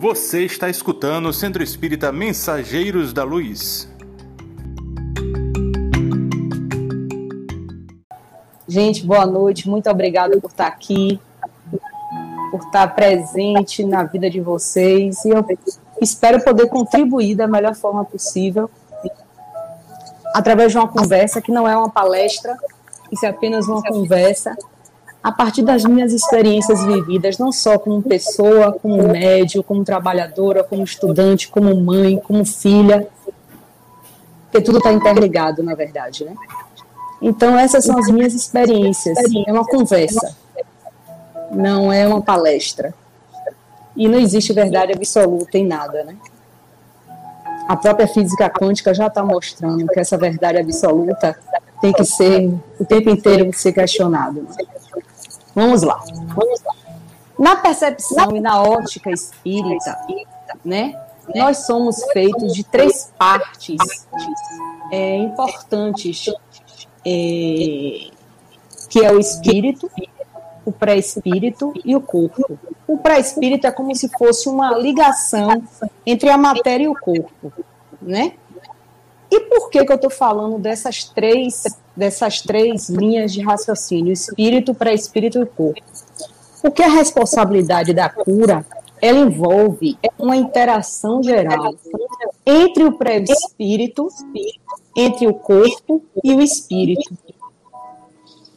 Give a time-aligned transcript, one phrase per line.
[0.00, 3.86] Você está escutando o Centro Espírita Mensageiros da Luz.
[8.66, 9.68] Gente, boa noite.
[9.68, 11.20] Muito obrigada por estar aqui,
[12.50, 15.22] por estar presente na vida de vocês.
[15.26, 15.46] E eu
[16.00, 18.70] espero poder contribuir da melhor forma possível
[20.34, 22.56] através de uma conversa que não é uma palestra,
[23.12, 24.56] isso é apenas uma conversa
[25.22, 30.82] a partir das minhas experiências vividas, não só como pessoa, como médio, como trabalhadora, como
[30.82, 33.06] estudante, como mãe, como filha,
[34.50, 36.34] porque tudo está interligado, na verdade, né?
[37.22, 39.18] Então, essas são as minhas experiências.
[39.46, 40.34] É uma conversa,
[41.52, 42.94] não é uma palestra.
[43.94, 46.16] E não existe verdade absoluta em nada, né?
[47.68, 51.38] A própria física quântica já está mostrando que essa verdade absoluta
[51.80, 54.42] tem que ser o tempo inteiro ser questionado.
[54.42, 54.48] Né?
[55.54, 56.00] Vamos lá.
[56.34, 56.74] Vamos lá.
[57.38, 59.98] Na percepção e na ótica espírita,
[60.64, 60.94] né,
[61.34, 63.78] nós somos feitos de três partes
[64.90, 66.26] é, importantes,
[67.06, 68.10] é,
[68.88, 69.90] que é o espírito,
[70.64, 72.58] o pré-espírito e o corpo.
[72.86, 75.62] O pré-espírito é como se fosse uma ligação
[76.04, 77.52] entre a matéria e o corpo,
[78.02, 78.34] né?
[79.30, 81.62] E por que, que eu estou falando dessas três,
[81.96, 85.80] dessas três linhas de raciocínio, espírito, pré-espírito e corpo?
[86.60, 88.66] Porque a responsabilidade da cura,
[89.00, 91.74] ela envolve uma interação geral
[92.44, 94.08] entre o pré-espírito,
[94.96, 97.16] entre o corpo e o espírito.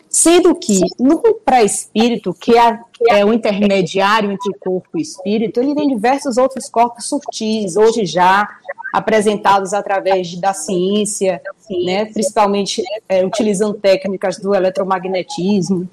[0.09, 5.59] Sendo que no pré-espírito, que é, é, o intermediário entre o corpo e o espírito,
[5.59, 8.47] ele tem diversos outros corpos sutis, hoje já
[8.93, 11.41] apresentados através da ciência,
[11.83, 15.89] né, principalmente é, utilizando técnicas do eletromagnetismo,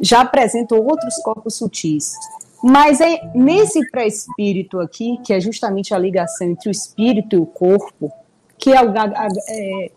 [0.00, 2.16] já apresentam outros corpos sutis.
[2.60, 7.46] Mas é nesse pré-espírito aqui, que é justamente a ligação entre o espírito e o
[7.46, 8.10] corpo,
[8.58, 9.90] que é, é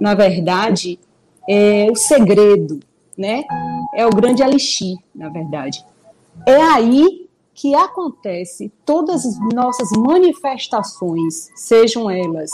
[0.00, 0.98] na verdade,
[1.46, 2.80] é o segredo,
[3.16, 3.44] né?
[3.94, 5.84] É o grande elixir, na verdade.
[6.46, 7.27] É aí
[7.60, 12.52] que acontece todas as nossas manifestações, sejam elas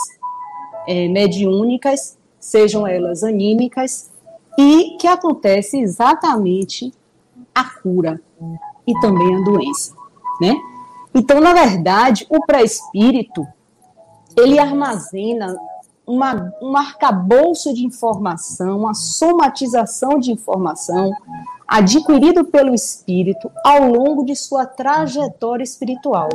[0.87, 4.09] é, mediúnicas, sejam elas anímicas,
[4.57, 6.91] e que acontece exatamente
[7.53, 8.19] a cura
[8.87, 9.93] e também a doença,
[10.41, 10.55] né?
[11.13, 13.45] Então, na verdade, o pré-espírito,
[14.35, 15.55] ele armazena
[16.05, 21.11] uma, um arcabouço de informação, uma somatização de informação,
[21.67, 26.29] adquirido pelo espírito ao longo de sua trajetória espiritual.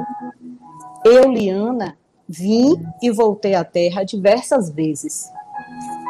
[1.05, 1.97] Eu, Liana,
[2.29, 5.31] vim e voltei à Terra diversas vezes.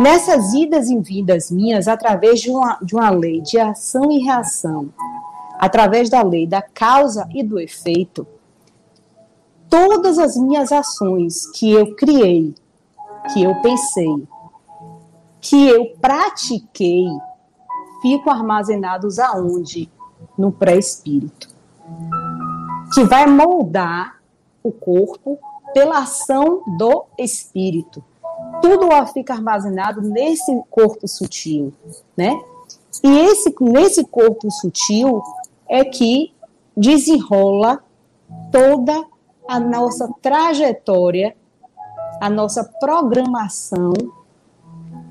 [0.00, 4.88] Nessas idas e vindas minhas, através de uma, de uma lei de ação e reação,
[5.58, 8.26] através da lei da causa e do efeito,
[9.68, 12.54] todas as minhas ações que eu criei,
[13.32, 14.28] que eu pensei,
[15.40, 17.06] que eu pratiquei,
[18.02, 19.90] ficam armazenados aonde?
[20.36, 21.48] No pré-espírito.
[22.94, 24.20] Que vai moldar
[24.62, 25.38] o corpo
[25.72, 28.02] pela ação do espírito.
[28.60, 31.72] Tudo fica armazenado nesse corpo sutil,
[32.16, 32.38] né?
[33.02, 35.22] E esse, nesse corpo sutil
[35.68, 36.34] é que
[36.76, 37.82] desenrola
[38.50, 39.04] toda
[39.48, 41.36] a nossa trajetória,
[42.20, 43.92] a nossa programação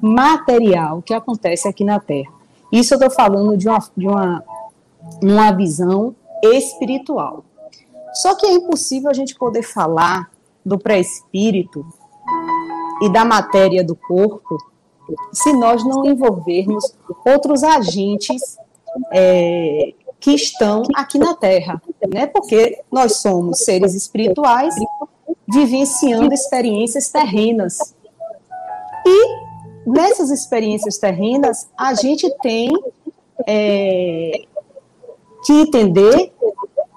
[0.02, 2.32] material que acontece aqui na Terra.
[2.72, 4.44] Isso eu estou falando de uma, de uma,
[5.22, 7.44] uma visão espiritual.
[8.14, 10.30] Só que é impossível a gente poder falar
[10.66, 11.86] do pré-espírito
[13.02, 14.58] e da matéria do corpo
[15.34, 16.94] se nós não envolvermos
[17.26, 18.58] outros agentes
[19.12, 21.82] é, que estão aqui na Terra,
[22.12, 22.28] né?
[22.28, 24.76] Porque nós somos seres espirituais
[25.48, 27.96] vivenciando experiências terrenas.
[29.06, 29.50] E
[29.86, 32.70] nessas experiências terrenas, a gente tem
[33.48, 34.44] é,
[35.44, 36.32] que entender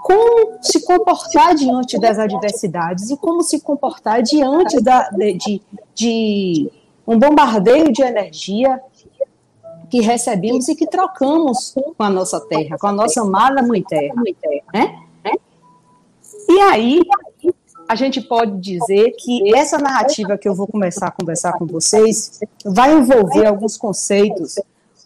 [0.02, 5.62] como se comportar diante das adversidades e como se comportar diante da, de,
[5.94, 6.70] de,
[7.06, 8.80] um bombardeio de energia
[9.88, 14.14] que recebemos e que trocamos com a nossa terra, com a nossa amada mãe terra.
[14.74, 15.02] Né?
[16.48, 17.00] E aí,
[17.92, 22.40] a gente pode dizer que essa narrativa que eu vou começar a conversar com vocês
[22.64, 24.58] vai envolver alguns conceitos,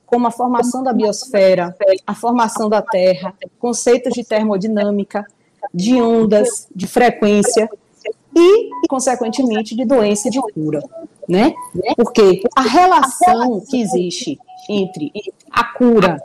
[0.06, 1.74] como a formação da biosfera,
[2.06, 5.26] a formação da Terra, conceitos de termodinâmica,
[5.74, 7.68] de ondas, de frequência
[8.36, 10.80] e, consequentemente, de doença e de cura,
[11.28, 11.52] né?
[11.96, 14.38] Porque a relação que existe
[14.70, 15.10] entre
[15.50, 16.22] a cura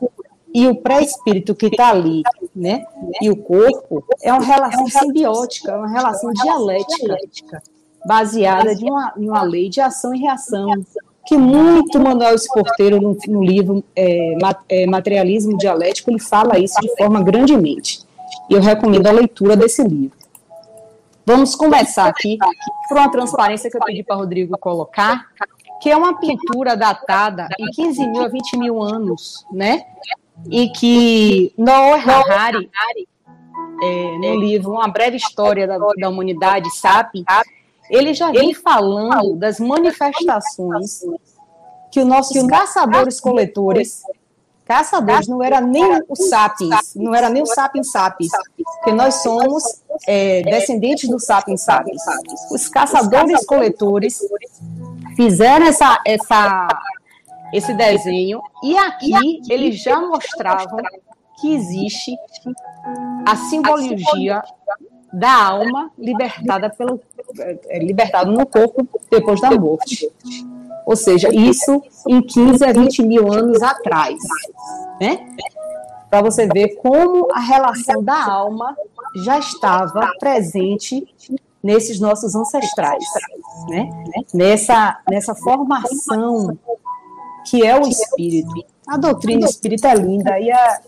[0.54, 2.24] e o pré-espírito que está ali
[2.56, 2.86] né,
[3.22, 7.64] e o corpo é uma relação simbiótica, é uma relação dialética,
[8.06, 10.70] baseada em uma, em uma lei de ação e reação,
[11.26, 14.36] que muito Manuel Esporteiro, no, no livro é,
[14.68, 18.02] é, Materialismo Dialético, ele fala isso de forma grandemente.
[18.50, 20.18] E eu recomendo a leitura desse livro.
[21.26, 22.38] Vamos começar aqui
[22.90, 25.28] por uma transparência que eu pedi para Rodrigo colocar,
[25.80, 29.86] que é uma pintura datada em 15 mil a 20 mil anos, né?
[30.50, 32.70] E que Noah Harari,
[33.84, 37.24] é, no livro Uma Breve História da, da Humanidade, SAP,
[37.90, 41.02] ele já vem falando das manifestações
[41.92, 44.02] que os nossos caçadores-coletores,
[44.66, 49.64] caçadores, não era nem o sapiens, não era nem o sapiens sapiens, porque nós somos
[50.08, 52.02] é, descendentes do sapiens sapiens.
[52.50, 54.22] Os caçadores-coletores
[55.18, 56.68] fizeram essa, essa,
[57.54, 60.78] esse desenho e aqui eles já mostravam
[61.40, 62.16] que existe
[63.28, 64.42] a simbologia
[65.12, 67.02] da alma libertada pelo
[67.40, 70.10] é, libertado no corpo depois da morte.
[70.86, 74.18] Ou seja, isso em 15 a 20 mil anos atrás,
[75.00, 75.28] né?
[76.10, 78.76] Para você ver como a relação da alma
[79.24, 81.08] já estava presente
[81.64, 83.04] nesses nossos ancestrais,
[83.70, 83.90] né?
[84.34, 86.58] Nessa, nessa formação
[87.46, 88.52] que é o espírito.
[88.88, 90.80] A doutrina espírita é linda e a,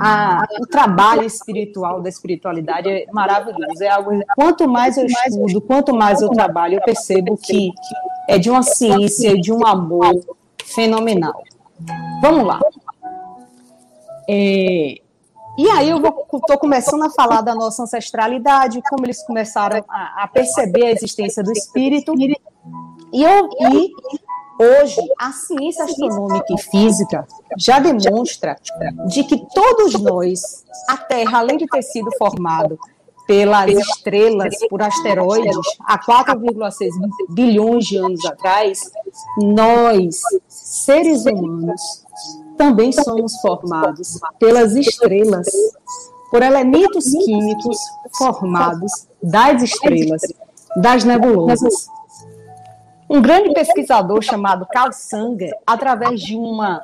[0.00, 3.82] a, o trabalho espiritual da espiritualidade é maravilhoso.
[3.82, 7.72] É algo, quanto mais eu estudo, quanto mais eu trabalho, eu percebo que
[8.28, 10.14] é de uma ciência, de um amor
[10.64, 11.42] fenomenal.
[12.20, 12.60] Vamos lá.
[14.28, 14.98] É,
[15.58, 20.28] e aí eu estou começando a falar da nossa ancestralidade, como eles começaram a, a
[20.28, 22.14] perceber a existência do espírito.
[23.12, 23.92] E eu e
[24.58, 27.26] Hoje, a ciência astronômica e física
[27.58, 28.56] já demonstra
[29.08, 32.78] de que todos nós, a Terra, além de ter sido formado
[33.26, 36.90] pelas estrelas, por asteroides, há 4,6
[37.30, 38.90] bilhões de anos atrás,
[39.38, 42.04] nós, seres humanos,
[42.56, 45.46] também somos formados pelas estrelas,
[46.30, 47.78] por elementos químicos
[48.16, 50.22] formados das estrelas,
[50.76, 51.86] das nebulosas.
[53.12, 56.82] Um grande pesquisador chamado Carl Sanger, através de uma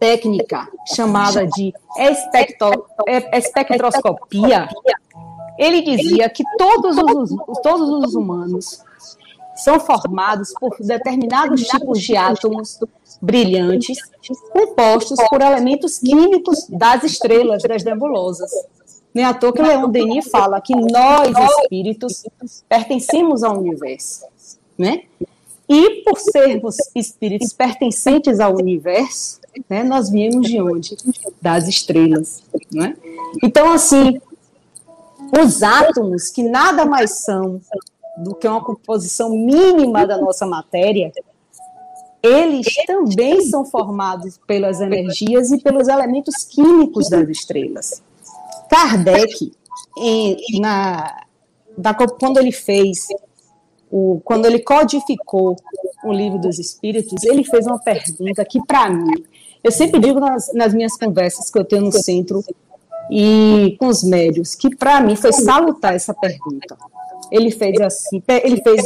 [0.00, 2.86] técnica chamada de espectro,
[3.34, 4.66] espectroscopia,
[5.58, 8.82] ele dizia que todos os, todos os humanos
[9.56, 12.80] são formados por determinados tipos de átomos
[13.20, 13.98] brilhantes
[14.50, 18.50] compostos por elementos químicos das estrelas, das nebulosas.
[19.14, 21.28] Nem à toa que Leon Denis fala que nós,
[21.60, 22.24] espíritos,
[22.70, 24.24] pertencemos ao universo
[24.78, 25.02] né?
[25.68, 30.96] E por sermos espíritos pertencentes ao universo, né, nós viemos de onde?
[31.42, 32.42] Das estrelas,
[32.72, 32.96] né?
[33.42, 34.20] Então, assim,
[35.40, 37.60] os átomos, que nada mais são
[38.18, 41.12] do que uma composição mínima da nossa matéria,
[42.22, 48.02] eles também são formados pelas energias e pelos elementos químicos das estrelas.
[48.70, 49.52] Kardec,
[49.98, 51.24] em, na,
[51.76, 53.08] da, quando ele fez
[53.96, 55.56] o, quando ele codificou
[56.04, 59.24] o livro dos Espíritos, ele fez uma pergunta que, para mim,
[59.64, 62.44] eu sempre digo nas, nas, minhas conversas que eu tenho no centro
[63.10, 66.76] e com os médios, que para mim foi salutar essa pergunta.
[67.32, 68.84] Ele fez assim, ele fez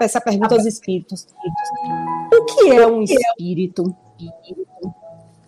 [0.00, 1.26] essa pergunta aos espíritos:
[2.32, 3.94] O que é um espírito?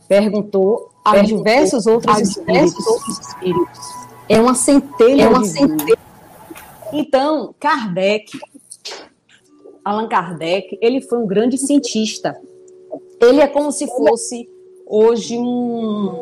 [0.07, 3.79] Perguntou a diversos outros espíritos.
[4.29, 5.23] É uma centelha.
[5.23, 5.99] É uma centelha.
[6.93, 8.39] Então, Kardec
[9.89, 12.37] Allan Kardec, ele foi um grande cientista.
[13.19, 14.47] Ele é como se fosse
[14.87, 16.15] hoje um,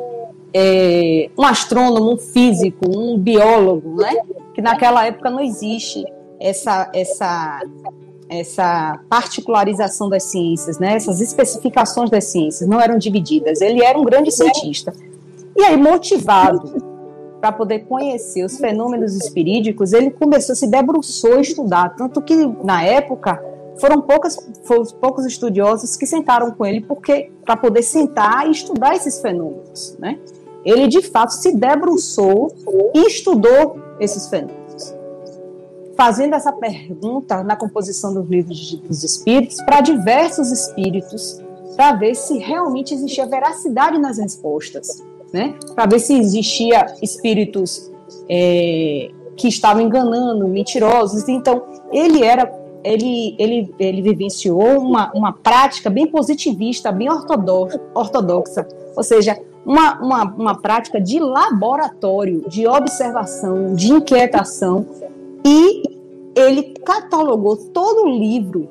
[0.54, 4.14] é, um astrônomo, um físico, um biólogo, né?
[4.54, 6.04] Que naquela época não existe
[6.38, 7.60] essa, essa,
[8.28, 10.94] essa particularização das ciências, né?
[10.94, 13.60] Essas especificações das ciências não eram divididas.
[13.60, 14.92] Ele era um grande cientista.
[15.56, 16.72] E aí, motivado
[17.40, 22.84] para poder conhecer os fenômenos espirídicos, ele começou, se debruçou a estudar, tanto que na
[22.84, 28.50] época foram, poucas, foram poucos estudiosos que sentaram com ele porque para poder sentar e
[28.50, 30.18] estudar esses fenômenos, né?
[30.64, 32.52] Ele de fato se debruçou
[32.94, 34.94] e estudou esses fenômenos,
[35.96, 41.40] fazendo essa pergunta na composição dos livros dos espíritos para diversos espíritos,
[41.76, 45.54] para ver se realmente existia veracidade nas respostas, né?
[45.74, 47.92] Para ver se existia espíritos
[48.28, 51.28] é, que estavam enganando, mentirosos.
[51.28, 52.46] Então ele era
[52.86, 60.24] ele, ele, ele vivenciou uma, uma prática bem positivista, bem ortodoxa, ou seja, uma, uma,
[60.34, 64.86] uma prática de laboratório, de observação, de inquietação,
[65.44, 65.82] e
[66.36, 68.68] ele catalogou todo o livro,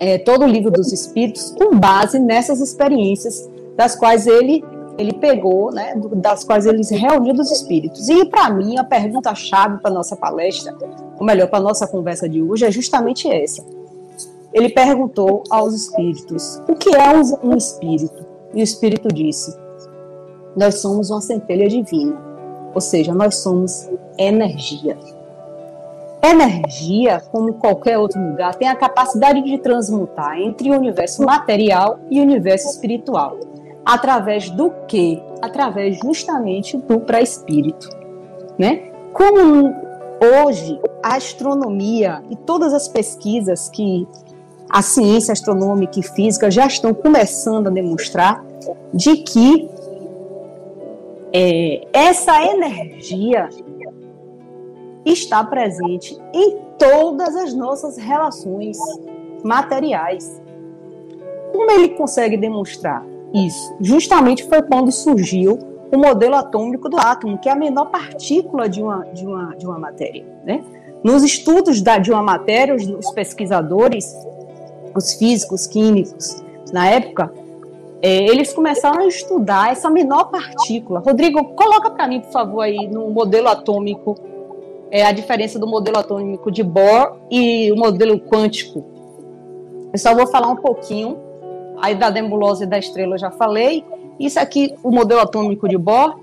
[0.00, 4.64] é, todo o livro dos espíritos, com base nessas experiências das quais ele
[4.96, 8.08] ele pegou, né, das quais ele reuniu dos espíritos.
[8.08, 10.74] E para mim a pergunta chave para nossa palestra,
[11.18, 13.64] ou melhor, para nossa conversa de hoje é justamente essa.
[14.52, 17.10] Ele perguntou aos espíritos: "O que é
[17.42, 18.24] um espírito?"
[18.54, 19.64] E o espírito disse:
[20.56, 22.16] nós somos uma centelha divina,
[22.72, 24.96] ou seja, nós somos energia.
[26.22, 32.20] Energia, como qualquer outro lugar, tem a capacidade de transmutar entre o universo material e
[32.20, 33.36] o universo espiritual.
[33.84, 35.22] Através do que?
[35.42, 37.88] Através justamente do pré-espírito.
[38.58, 38.90] Né?
[39.12, 39.74] Como
[40.20, 44.06] hoje a astronomia e todas as pesquisas que
[44.70, 48.44] a ciência astronômica e física já estão começando a demonstrar
[48.92, 49.68] de que
[51.32, 53.48] é, essa energia
[55.04, 58.78] está presente em todas as nossas relações
[59.44, 60.40] materiais.
[61.52, 63.74] Como ele consegue demonstrar isso?
[63.80, 65.58] Justamente foi quando surgiu
[65.92, 69.66] o modelo atômico do átomo, que é a menor partícula de uma, de uma, de
[69.66, 70.24] uma matéria.
[70.44, 70.62] Né?
[71.02, 74.14] Nos estudos da, de uma matéria, os, os pesquisadores,
[74.94, 77.32] os físicos, químicos, na época,
[78.00, 81.00] é, eles começaram a estudar essa menor partícula.
[81.00, 84.16] Rodrigo, coloca para mim, por favor, aí no modelo atômico,
[84.90, 88.84] é, a diferença do modelo atômico de Bohr e o modelo quântico.
[89.92, 91.18] Eu só vou falar um pouquinho.
[91.84, 93.84] Aí da nebulose da estrela eu já falei.
[94.18, 96.18] Isso aqui, o modelo atômico de Bohr,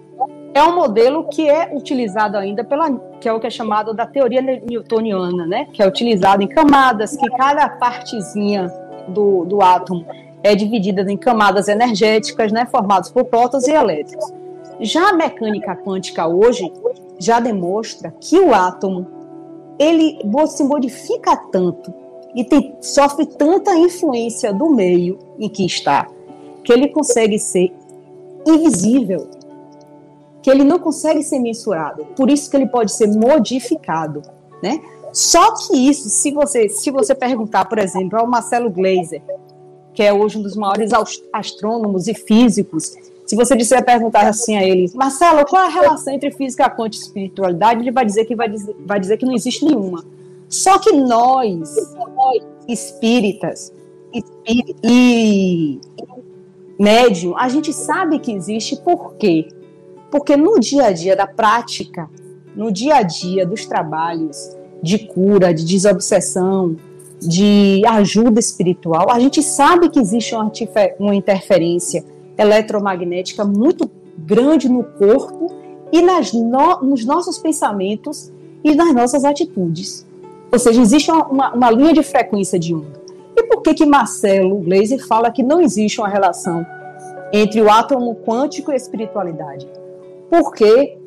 [0.55, 4.07] é um modelo que é utilizado ainda pela que é o que é chamado da
[4.07, 5.67] teoria newtoniana, né?
[5.71, 8.73] Que é utilizado em camadas, que cada partezinha
[9.07, 10.03] do, do átomo
[10.41, 14.33] é dividida em camadas energéticas, né, formadas por prótons e elétrons.
[14.79, 16.73] Já a mecânica quântica hoje
[17.19, 19.05] já demonstra que o átomo
[19.77, 22.00] ele se modifica tanto
[22.35, 26.07] e tem, sofre tanta influência do meio em que está
[26.63, 27.71] que ele consegue ser
[28.45, 29.27] invisível,
[30.41, 32.05] que ele não consegue ser mensurado.
[32.15, 34.21] Por isso que ele pode ser modificado,
[34.61, 34.81] né?
[35.13, 39.21] Só que isso, se você se você perguntar, por exemplo, ao Marcelo Gleiser,
[39.93, 40.91] que é hoje um dos maiores
[41.33, 42.95] astrônomos e físicos,
[43.25, 47.03] se você disser perguntar assim a ele, Marcelo, qual é a relação entre física quântica
[47.03, 50.03] e espiritualidade, ele vai dizer que vai dizer, vai dizer que não existe nenhuma.
[50.51, 51.73] Só que nós,
[52.67, 53.73] espíritas
[54.83, 55.79] e
[56.77, 59.47] médium, a gente sabe que existe por quê?
[60.11, 62.09] Porque no dia a dia da prática,
[62.53, 66.75] no dia a dia dos trabalhos de cura, de desobsessão,
[67.21, 70.35] de ajuda espiritual, a gente sabe que existe
[70.99, 72.03] uma, interferência
[72.37, 75.47] eletromagnética muito grande no corpo
[75.93, 80.05] e nas no, nos nossos pensamentos e nas nossas atitudes.
[80.51, 83.01] Ou seja, existe uma, uma, linha de frequência de onda.
[83.35, 86.65] E por que que Marcelo Gleiser fala que não existe uma relação
[87.31, 89.67] entre o átomo quântico e a espiritualidade?
[90.29, 90.97] Porque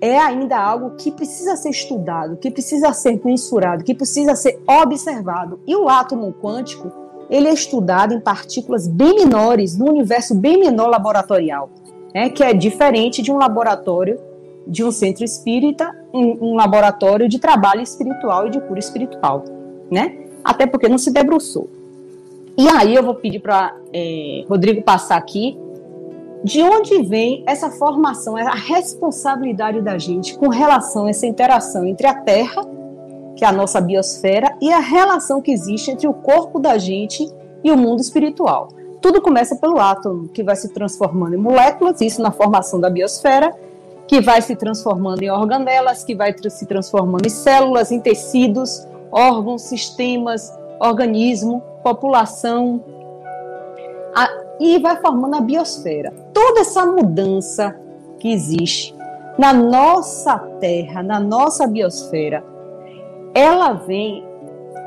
[0.00, 5.58] é ainda algo que precisa ser estudado, que precisa ser mensurado, que precisa ser observado.
[5.66, 6.92] E o átomo quântico,
[7.28, 11.70] ele é estudado em partículas bem menores, num universo bem menor laboratorial,
[12.14, 14.20] né, que é diferente de um laboratório
[14.66, 19.44] de um centro espírita, um, um laboratório de trabalho espiritual e de cura espiritual,
[19.90, 20.18] né?
[20.42, 21.68] Até porque não se debruçou.
[22.56, 25.58] E aí eu vou pedir para é, Rodrigo passar aqui
[26.44, 32.06] de onde vem essa formação, a responsabilidade da gente com relação a essa interação entre
[32.06, 32.62] a Terra,
[33.34, 37.26] que é a nossa biosfera, e a relação que existe entre o corpo da gente
[37.64, 38.68] e o mundo espiritual.
[39.00, 43.50] Tudo começa pelo átomo, que vai se transformando em moléculas, isso na formação da biosfera,
[44.06, 49.62] que vai se transformando em organelas, que vai se transformando em células, em tecidos, órgãos,
[49.62, 52.82] sistemas, organismo, população,
[54.14, 54.28] a,
[54.60, 56.12] e vai formando a biosfera.
[56.32, 57.78] Toda essa mudança
[58.18, 58.94] que existe
[59.38, 62.44] na nossa Terra, na nossa biosfera,
[63.34, 64.24] ela vem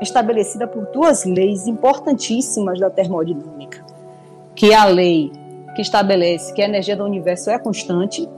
[0.00, 3.84] estabelecida por duas leis importantíssimas da termodinâmica,
[4.54, 5.32] que é a lei
[5.74, 8.28] que estabelece que a energia do universo é constante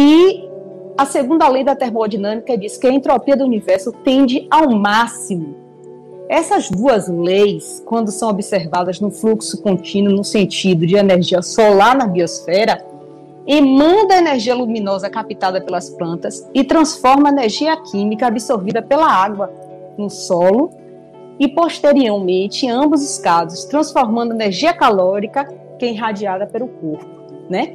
[0.00, 0.48] e
[0.96, 5.68] a segunda lei da termodinâmica diz que a entropia do universo tende ao máximo
[6.28, 12.06] essas duas leis, quando são observadas no fluxo contínuo no sentido de energia solar na
[12.06, 12.84] biosfera,
[13.46, 19.50] emanda a energia luminosa captada pelas plantas e transforma a energia química absorvida pela água
[19.96, 20.70] no solo
[21.40, 25.46] e posteriormente, em ambos os casos, transformando energia calórica
[25.78, 27.06] que é irradiada pelo corpo.
[27.48, 27.74] né?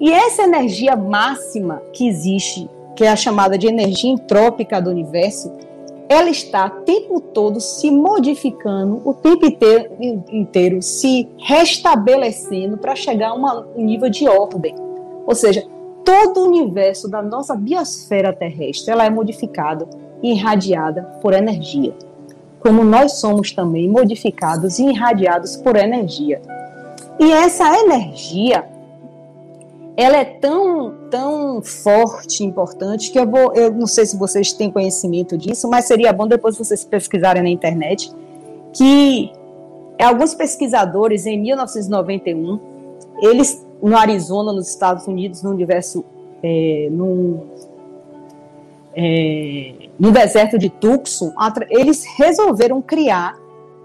[0.00, 5.52] E essa energia máxima que existe, que é a chamada de energia entrópica do universo,
[6.08, 9.90] ela está o tempo todo se modificando, o tempo inteiro,
[10.30, 14.74] inteiro se restabelecendo para chegar a um nível de ordem.
[15.26, 15.66] Ou seja,
[16.04, 19.88] todo o universo da nossa biosfera terrestre ela é modificado
[20.22, 21.94] e irradiada por energia.
[22.60, 26.40] Como nós somos também modificados e irradiados por energia.
[27.18, 28.66] E essa energia
[29.96, 34.52] ela é tão, tão forte e importante que eu vou, eu não sei se vocês
[34.52, 38.12] têm conhecimento disso, mas seria bom depois vocês pesquisarem na internet
[38.72, 39.30] que
[40.02, 42.58] alguns pesquisadores em 1991,
[43.22, 46.04] eles no Arizona, nos Estados Unidos, no universo,
[46.42, 47.46] é, no,
[48.96, 51.32] é, no deserto de Tucson,
[51.70, 53.36] eles resolveram criar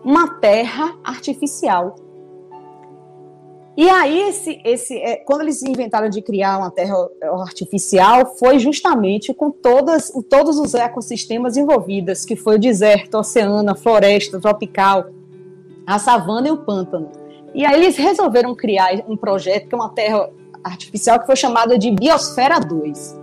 [0.03, 1.95] uma terra artificial
[3.81, 6.97] e aí, esse, esse, é, quando eles inventaram de criar uma terra
[7.41, 14.37] artificial, foi justamente com todas, todos os ecossistemas envolvidos, que foi o deserto, oceano, floresta
[14.37, 15.05] tropical,
[15.87, 17.09] a savana e o pântano.
[17.55, 20.29] E aí eles resolveram criar um projeto, que é uma terra
[20.61, 23.17] artificial, que foi chamada de Biosfera 2.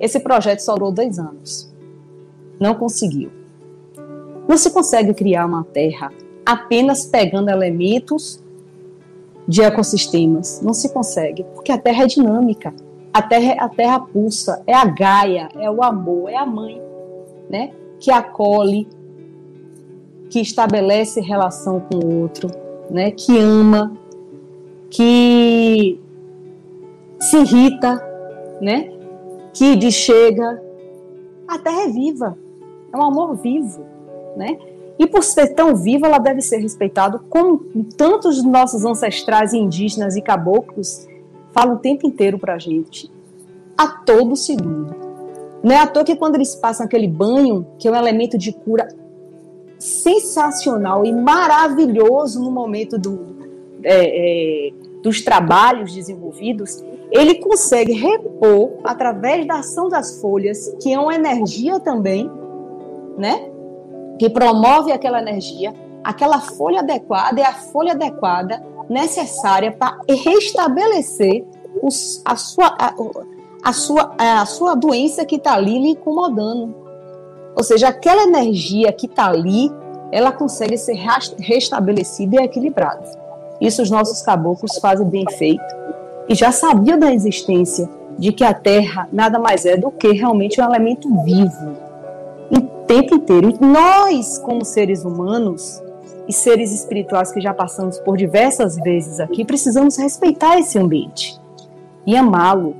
[0.00, 1.70] Esse projeto só durou dois anos.
[2.58, 3.30] Não conseguiu.
[4.48, 6.10] Não se consegue criar uma terra
[6.46, 8.42] apenas pegando elementos
[9.46, 10.60] de ecossistemas.
[10.62, 12.74] Não se consegue, porque a Terra é dinâmica.
[13.12, 16.82] A Terra, a terra pulsa, é a Gaia, é o amor, é a mãe,
[17.48, 17.72] né?
[17.98, 18.86] Que acolhe,
[20.28, 22.50] que estabelece relação com o outro,
[22.90, 23.10] né?
[23.10, 23.96] Que ama,
[24.90, 25.98] que
[27.18, 28.04] se irrita,
[28.60, 28.92] né?
[29.54, 30.62] Que chega.
[31.48, 32.36] A Terra é viva,
[32.92, 33.82] é um amor vivo,
[34.36, 34.58] né?
[34.98, 37.58] E por ser tão viva, ela deve ser respeitada, como
[37.96, 41.06] tantos nossos ancestrais indígenas e caboclos
[41.52, 43.10] falam o tempo inteiro para a gente,
[43.76, 44.94] a todo segundo.
[45.62, 48.52] Não é à toa que quando eles passam aquele banho, que é um elemento de
[48.52, 48.88] cura
[49.78, 53.36] sensacional e maravilhoso no momento do,
[53.82, 60.98] é, é, dos trabalhos desenvolvidos, ele consegue repor através da ação das folhas, que é
[60.98, 62.30] uma energia também,
[63.16, 63.50] né?
[64.18, 71.44] Que promove aquela energia, aquela folha adequada é a folha adequada necessária para restabelecer
[71.82, 72.94] os, a, sua, a,
[73.62, 76.74] a, sua, a sua doença que está ali lhe incomodando.
[77.56, 79.70] Ou seja, aquela energia que está ali,
[80.12, 80.96] ela consegue ser
[81.38, 83.04] restabelecida e equilibrada.
[83.60, 85.64] Isso os nossos caboclos fazem bem feito
[86.28, 90.60] e já sabiam da existência de que a Terra nada mais é do que realmente
[90.60, 91.85] um elemento vivo
[92.86, 93.50] tempo inteiro.
[93.50, 95.82] E nós, como seres humanos
[96.28, 101.38] e seres espirituais que já passamos por diversas vezes aqui, precisamos respeitar esse ambiente
[102.06, 102.76] e amá-lo,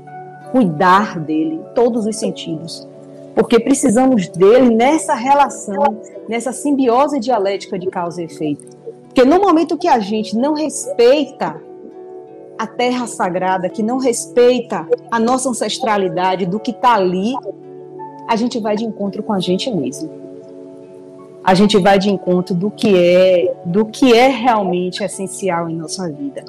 [0.52, 2.86] cuidar dele em todos os sentidos.
[3.34, 8.66] Porque precisamos dele nessa relação, nessa simbiose dialética de causa e efeito.
[9.04, 11.60] Porque no momento que a gente não respeita
[12.58, 17.34] a terra sagrada, que não respeita a nossa ancestralidade do que está ali,
[18.26, 20.10] a gente vai de encontro com a gente mesmo.
[21.44, 26.10] A gente vai de encontro do que é, do que é realmente essencial em nossa
[26.10, 26.44] vida,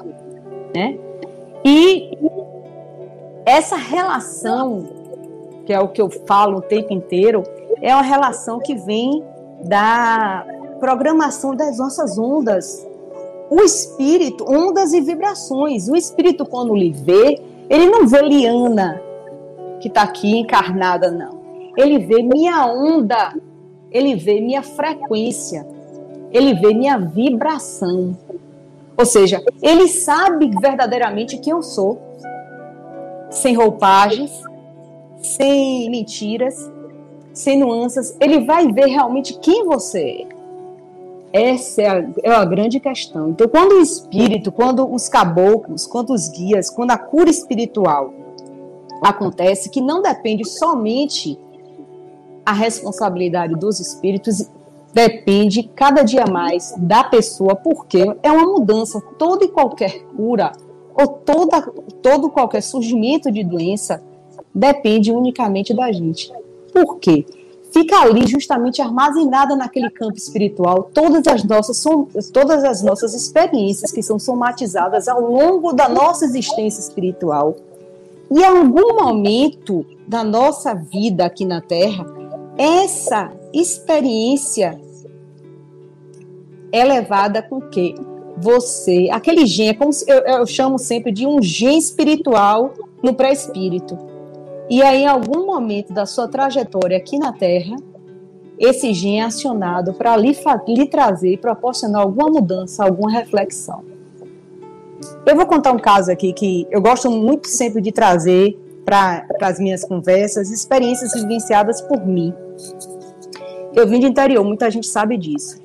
[0.74, 0.98] né?
[1.64, 2.18] E
[3.46, 4.86] essa relação,
[5.64, 7.44] que é o que eu falo o tempo inteiro,
[7.80, 9.22] é uma relação que vem
[9.62, 10.44] da
[10.80, 12.84] programação das nossas ondas.
[13.50, 15.88] O espírito, ondas e vibrações.
[15.88, 19.00] O espírito, quando lhe vê, ele não vê Liana,
[19.80, 21.37] que está aqui encarnada, não
[21.78, 23.32] ele vê minha onda,
[23.92, 25.64] ele vê minha frequência,
[26.32, 28.16] ele vê minha vibração.
[28.96, 32.02] Ou seja, ele sabe verdadeiramente quem eu sou,
[33.30, 34.42] sem roupagens,
[35.22, 36.68] sem mentiras,
[37.32, 38.16] sem nuances.
[38.20, 40.38] Ele vai ver realmente quem você é.
[41.52, 43.28] Essa é a, é a, grande questão.
[43.28, 48.12] Então, quando o espírito, quando os caboclos, quando os guias, quando a cura espiritual
[49.00, 51.38] acontece, que não depende somente
[52.48, 54.48] a responsabilidade dos espíritos
[54.94, 59.02] depende cada dia mais da pessoa, porque é uma mudança.
[59.18, 60.52] Toda e qualquer cura
[60.94, 61.60] ou toda,
[62.00, 64.02] todo qualquer surgimento de doença
[64.54, 66.32] depende unicamente da gente.
[66.72, 67.26] Por quê?
[67.70, 71.84] Fica ali justamente armazenada naquele campo espiritual todas as nossas
[72.32, 77.56] todas as nossas experiências que são somatizadas ao longo da nossa existência espiritual.
[78.30, 82.17] E em algum momento da nossa vida aqui na Terra,
[82.58, 84.80] essa experiência
[86.72, 87.94] é levada com que
[88.36, 93.96] você, aquele gen, é como eu, eu chamo sempre de um gen espiritual no pré-espírito.
[94.68, 97.76] E aí, em algum momento da sua trajetória aqui na Terra,
[98.58, 103.82] esse gen é acionado para lhe, lhe trazer e proporcionar alguma mudança, alguma reflexão.
[105.24, 109.60] Eu vou contar um caso aqui que eu gosto muito sempre de trazer para as
[109.60, 112.34] minhas conversas, experiências vivenciadas por mim.
[113.74, 115.60] Eu vim de interior, muita gente sabe disso.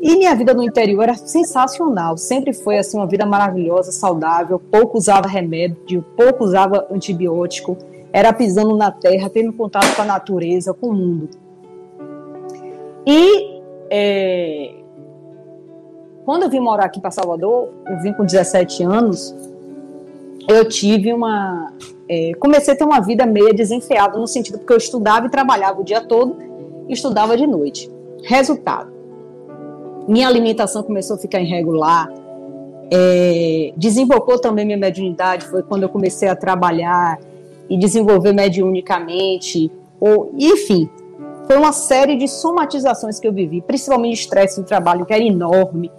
[0.00, 4.96] E minha vida no interior era sensacional, sempre foi assim uma vida maravilhosa, saudável, pouco
[4.96, 7.76] usava remédio, pouco usava antibiótico,
[8.12, 11.28] era pisando na terra, tendo contato com a natureza, com o mundo.
[13.04, 14.74] E é,
[16.24, 19.34] quando eu vim morar aqui para Salvador, eu vim com 17 anos,
[20.46, 21.72] eu tive uma.
[22.08, 25.80] É, comecei a ter uma vida meio desenfreada, no sentido porque eu estudava e trabalhava
[25.80, 26.36] o dia todo,
[26.88, 27.90] e estudava de noite.
[28.24, 28.90] Resultado:
[30.08, 32.08] minha alimentação começou a ficar irregular,
[32.90, 37.18] é, desembocou também minha mediunidade, foi quando eu comecei a trabalhar
[37.68, 40.88] e desenvolver mediunicamente, ou, enfim,
[41.46, 45.90] foi uma série de somatizações que eu vivi, principalmente estresse no trabalho, que era enorme.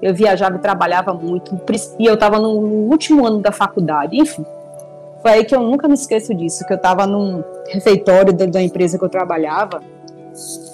[0.00, 1.58] Eu viajava e trabalhava muito,
[1.98, 4.44] e eu estava no, último ano da faculdade, enfim.
[5.20, 8.62] Foi aí que eu nunca me esqueço disso, que eu estava num refeitório dentro da
[8.62, 9.82] empresa que eu trabalhava,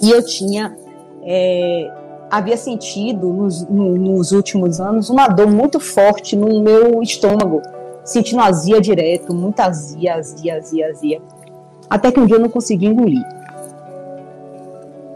[0.03, 0.77] e eu tinha,
[1.23, 1.91] é,
[2.31, 7.63] havia sentido nos, no, nos últimos anos uma dor muito forte no meu estômago,
[8.05, 11.23] sentindo azia direto, muita azia, azia, azia, azia.
[11.89, 13.25] Até que um dia eu não consegui engolir.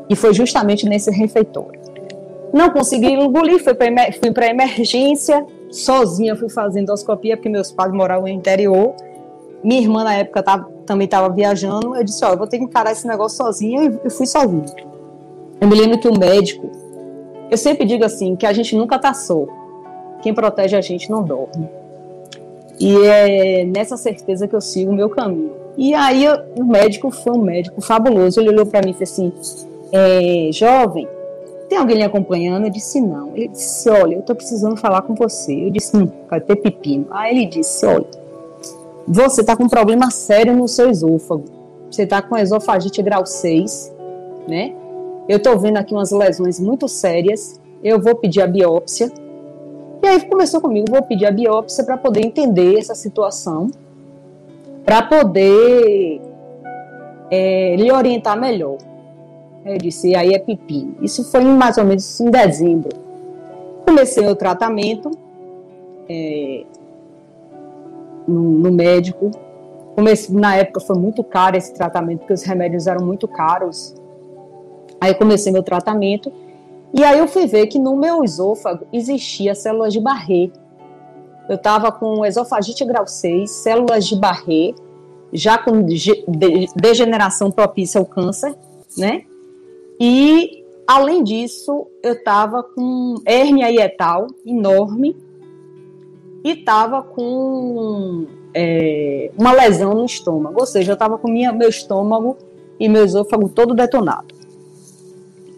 [0.09, 1.79] E foi justamente nesse refeitório.
[2.53, 8.23] Não consegui engolir, fui para a emergência, sozinha fui fazer endoscopia, porque meus pais moravam
[8.23, 8.95] no interior.
[9.62, 11.97] Minha irmã, na época, tava, também estava viajando.
[11.97, 14.01] Eu disse: Ó, eu vou ter que encarar esse negócio sozinha.
[14.05, 14.64] E fui sozinha.
[15.61, 16.71] Eu me lembro que o médico,
[17.51, 19.47] eu sempre digo assim: que a gente nunca está só.
[20.23, 21.68] Quem protege a gente não dorme.
[22.81, 25.53] E é nessa certeza que eu sigo o meu caminho.
[25.77, 28.40] E aí o médico foi um médico fabuloso.
[28.40, 29.33] Ele olhou para mim e disse assim:
[29.92, 31.09] é, jovem,
[31.68, 32.64] tem alguém lhe acompanhando?
[32.64, 33.37] Eu disse, não.
[33.37, 35.66] Ele disse, olha, eu estou precisando falar com você.
[35.66, 37.07] Eu disse, hum, vai ter pepino.
[37.11, 38.07] Aí ele disse, olha,
[39.09, 41.44] você está com um problema sério no seu esôfago.
[41.90, 43.90] Você está com esofagite grau 6,
[44.47, 44.75] né?
[45.27, 47.59] Eu estou vendo aqui umas lesões muito sérias.
[47.83, 49.11] Eu vou pedir a biópsia.
[50.03, 53.71] E aí começou comigo, vou pedir a biópsia para poder entender essa situação,
[54.85, 56.21] para poder
[57.31, 58.77] é, lhe orientar melhor.
[59.64, 60.97] Eu disse, aí é pepino.
[61.01, 62.90] Isso foi mais ou menos em dezembro.
[63.87, 65.11] Comecei o tratamento
[66.09, 66.64] é,
[68.29, 69.31] no, no, médico.
[69.95, 73.95] Comecei, na época foi muito caro esse tratamento, porque os remédios eram muito caros.
[75.01, 76.33] Aí comecei meu tratamento.
[76.93, 80.51] E aí eu fui ver que no meu esôfago existia células de Barré.
[81.49, 84.75] Eu estava com esofagite grau 6, células de Barré,
[85.33, 85.83] já com
[86.77, 88.55] degeneração propícia ao câncer,
[88.97, 89.23] né?
[90.01, 95.17] E, além disso, eu estava com hérnia ietal enorme
[96.49, 100.59] e estava com é, uma lesão no estômago.
[100.59, 102.39] Ou seja, eu estava com minha, meu estômago
[102.81, 104.35] e meu esôfago todo detonado.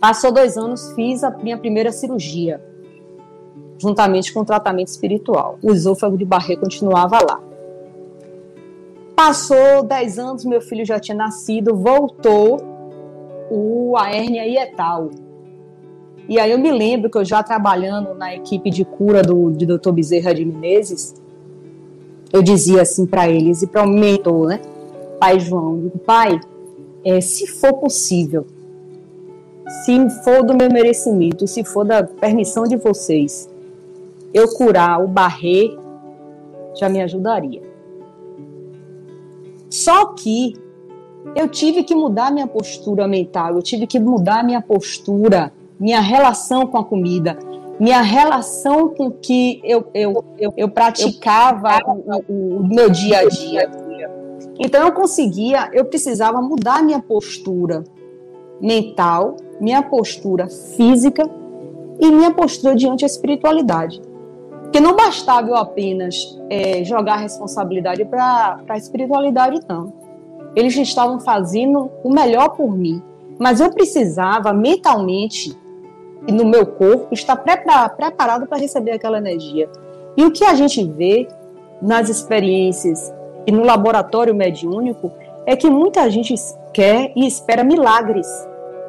[0.00, 2.60] Passou dois anos, fiz a minha primeira cirurgia,
[3.78, 5.58] juntamente com o tratamento espiritual.
[5.62, 7.40] O esôfago de Barré continuava lá.
[9.14, 12.60] Passou dez anos, meu filho já tinha nascido, voltou
[13.48, 15.10] o, a hérnia ietal.
[16.30, 19.66] E aí eu me lembro que eu já trabalhando na equipe de cura do de
[19.66, 19.90] Dr.
[19.90, 21.20] Bezerra de Menezes,
[22.32, 24.60] eu dizia assim para eles e para o mentor, né?
[25.18, 26.40] Pai João, digo, pai,
[27.04, 28.46] é, se for possível,
[29.84, 33.50] se for do meu merecimento, se for da permissão de vocês,
[34.32, 35.76] eu curar o barrê,
[36.78, 37.60] já me ajudaria.
[39.68, 40.54] Só que
[41.34, 46.66] eu tive que mudar minha postura mental, eu tive que mudar minha postura, minha relação
[46.66, 47.38] com a comida,
[47.78, 51.80] minha relação com que eu, eu, eu, eu praticava
[52.28, 53.70] o, o, meu dia a dia.
[54.58, 57.82] Então eu conseguia, eu precisava mudar minha postura
[58.60, 61.28] mental, minha postura física
[61.98, 64.02] e minha postura diante da espiritualidade.
[64.64, 70.00] Porque não bastava eu apenas é, jogar a responsabilidade para a espiritualidade, não
[70.54, 73.02] eles estavam fazendo o melhor por mim,
[73.38, 75.56] mas eu precisava mentalmente
[76.28, 79.68] no meu corpo estar preparado para receber aquela energia.
[80.16, 81.28] E o que a gente vê
[81.80, 83.12] nas experiências
[83.46, 85.10] e no laboratório mediúnico
[85.46, 86.34] é que muita gente
[86.72, 88.26] quer e espera milagres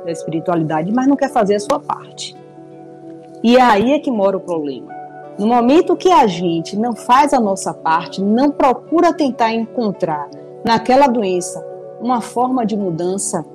[0.05, 2.35] da espiritualidade, mas não quer fazer a sua parte.
[3.43, 4.93] E aí é que mora o problema.
[5.39, 10.29] No momento que a gente não faz a nossa parte, não procura tentar encontrar
[10.63, 11.65] naquela doença
[11.99, 13.45] uma forma de mudança,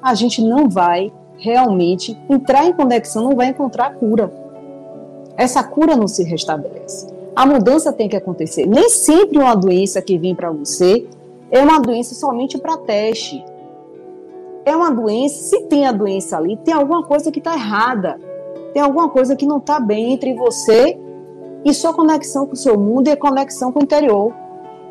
[0.00, 4.32] a gente não vai realmente entrar em conexão, não vai encontrar cura.
[5.36, 7.08] Essa cura não se restabelece.
[7.34, 8.64] A mudança tem que acontecer.
[8.66, 11.06] Nem sempre uma doença que vem para você
[11.50, 13.44] é uma doença somente para teste.
[14.64, 18.20] É uma doença, se tem a doença ali, tem alguma coisa que está errada.
[18.72, 20.96] Tem alguma coisa que não está bem entre você
[21.64, 24.32] e sua conexão com o seu mundo e a conexão com o interior.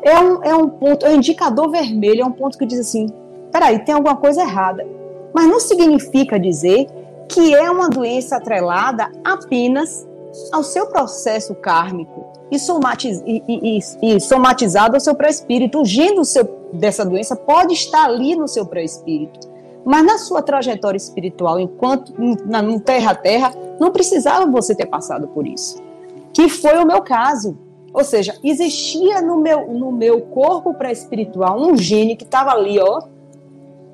[0.02, 3.06] É um, é um ponto, é um indicador vermelho, é um ponto que diz assim:
[3.50, 4.86] peraí, tem alguma coisa errada.
[5.34, 6.86] Mas não significa dizer
[7.28, 10.06] que é uma doença atrelada apenas
[10.52, 15.80] ao seu processo kármico e, somatiz, e, e, e somatizado ao seu pré-espírito.
[15.80, 16.20] O gene
[16.72, 19.50] dessa doença pode estar ali no seu pré-espírito.
[19.84, 22.12] Mas na sua trajetória espiritual, enquanto
[22.46, 25.82] na, no terra a terra, não precisava você ter passado por isso.
[26.32, 27.56] Que foi o meu caso.
[27.92, 33.02] Ou seja, existia no meu, no meu corpo pré-espiritual um gene que estava ali, ó,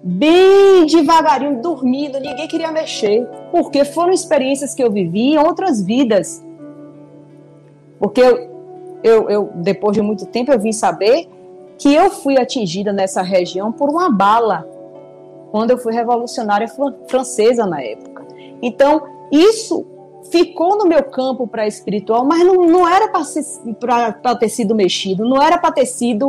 [0.03, 6.45] bem devagarinho, dormindo, ninguém queria mexer, porque foram experiências que eu vivi em outras vidas.
[7.99, 8.51] Porque eu,
[9.03, 11.29] eu, eu, depois de muito tempo, eu vim saber
[11.77, 14.69] que eu fui atingida nessa região por uma bala,
[15.51, 16.69] quando eu fui revolucionária
[17.09, 18.27] francesa na época.
[18.61, 19.87] Então, isso
[20.31, 25.41] ficou no meu campo para espiritual, mas não, não era para ter sido mexido, não
[25.43, 26.27] era para ter sido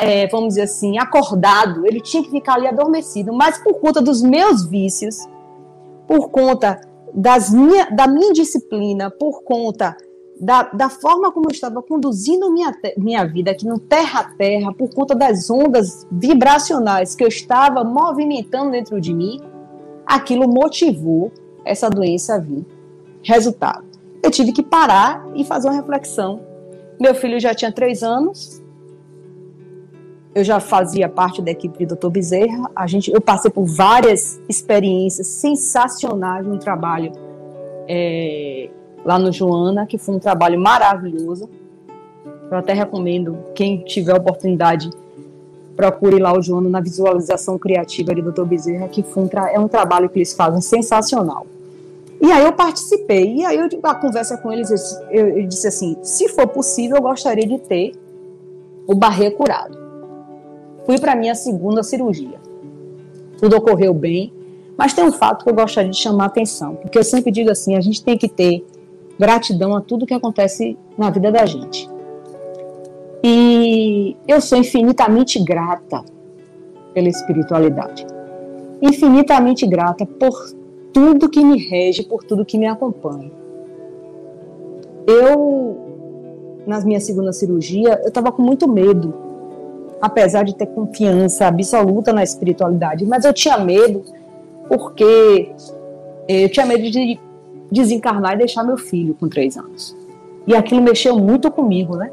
[0.00, 4.22] é, vamos dizer assim, acordado, ele tinha que ficar ali adormecido, mas por conta dos
[4.22, 5.16] meus vícios,
[6.06, 6.80] por conta
[7.12, 9.96] das minha, da minha disciplina, por conta
[10.40, 14.72] da, da forma como eu estava conduzindo minha, minha vida aqui no terra a terra,
[14.72, 19.40] por conta das ondas vibracionais que eu estava movimentando dentro de mim,
[20.06, 21.30] aquilo motivou
[21.64, 22.64] essa doença a vir.
[23.22, 23.84] Resultado,
[24.22, 26.40] eu tive que parar e fazer uma reflexão.
[27.00, 28.62] Meu filho já tinha três anos,
[30.34, 32.08] eu já fazia parte da equipe do Dr.
[32.08, 32.70] Bezerra.
[32.74, 37.12] A gente, eu passei por várias experiências sensacionais no trabalho
[37.86, 38.68] é,
[39.04, 41.48] lá no Joana, que foi um trabalho maravilhoso.
[42.50, 44.90] Eu até recomendo, quem tiver oportunidade,
[45.76, 48.44] procure lá o Joana na visualização criativa do Dr.
[48.44, 51.46] Bezerra, que um é um trabalho que eles fazem sensacional.
[52.20, 54.70] E aí eu participei, e aí eu, a conversa com eles,
[55.10, 57.92] eu, eu disse assim, se for possível, eu gostaria de ter
[58.86, 59.83] o barrê curado.
[60.84, 62.38] Fui para minha segunda cirurgia.
[63.38, 64.32] Tudo ocorreu bem,
[64.76, 67.50] mas tem um fato que eu gostaria de chamar a atenção, porque eu sempre digo
[67.50, 68.64] assim, a gente tem que ter
[69.18, 71.88] gratidão a tudo que acontece na vida da gente.
[73.22, 76.04] E eu sou infinitamente grata
[76.92, 78.06] pela espiritualidade.
[78.82, 80.52] Infinitamente grata por
[80.92, 83.30] tudo que me rege, por tudo que me acompanha.
[85.06, 85.78] Eu,
[86.66, 89.14] na minha segunda cirurgia, eu estava com muito medo
[90.04, 94.04] apesar de ter confiança absoluta na espiritualidade, mas eu tinha medo
[94.68, 95.50] porque
[96.28, 97.18] eu tinha medo de
[97.72, 99.96] desencarnar e deixar meu filho com três anos.
[100.46, 102.12] E aquilo mexeu muito comigo, né?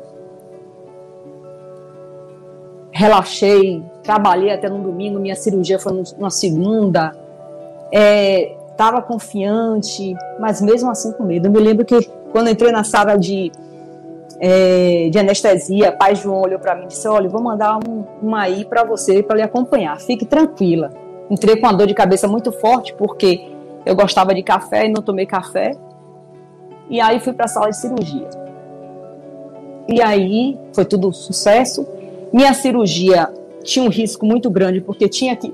[2.91, 7.13] Relaxei, trabalhei até no domingo, minha cirurgia foi na segunda,
[8.71, 11.47] estava é, confiante, mas mesmo assim com medo.
[11.47, 13.51] Eu me lembro que quando entrei na sala de
[14.43, 18.41] é, de anestesia, pai João olhou para mim e disse: Olha, vou mandar um, uma
[18.41, 20.89] aí para você, para lhe acompanhar, fique tranquila.
[21.29, 23.47] Entrei com uma dor de cabeça muito forte, porque
[23.85, 25.73] eu gostava de café e não tomei café.
[26.89, 28.27] E aí fui para a sala de cirurgia.
[29.87, 31.87] E aí foi tudo sucesso.
[32.33, 33.29] Minha cirurgia
[33.63, 35.53] tinha um risco muito grande, porque tinha que.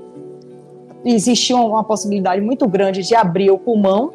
[1.04, 4.12] Existia uma possibilidade muito grande de abrir o pulmão,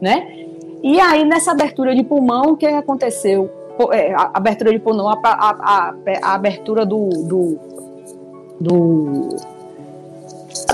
[0.00, 0.46] né?
[0.82, 3.57] E aí, nessa abertura de pulmão, o que aconteceu?
[3.92, 7.58] É, a abertura de pulmão, a, a, a, abertura do, do,
[8.60, 9.36] do,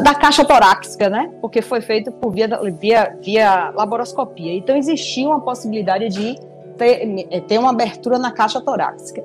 [0.03, 1.31] da caixa torácica, né?
[1.41, 2.49] Porque foi feito por via,
[2.81, 4.55] via, via laparoscopia.
[4.55, 6.39] Então existia uma possibilidade de
[6.79, 9.23] ter, é, ter uma abertura na caixa torácica.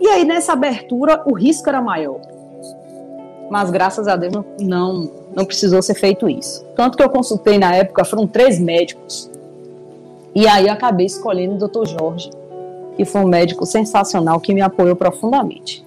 [0.00, 2.20] E aí nessa abertura o risco era maior.
[3.50, 6.64] Mas graças a Deus não, não precisou ser feito isso.
[6.76, 9.30] Tanto que eu consultei na época, foram três médicos.
[10.34, 11.86] E aí eu acabei escolhendo o Dr.
[11.86, 12.30] Jorge
[12.98, 15.84] e foi um médico sensacional que me apoiou profundamente.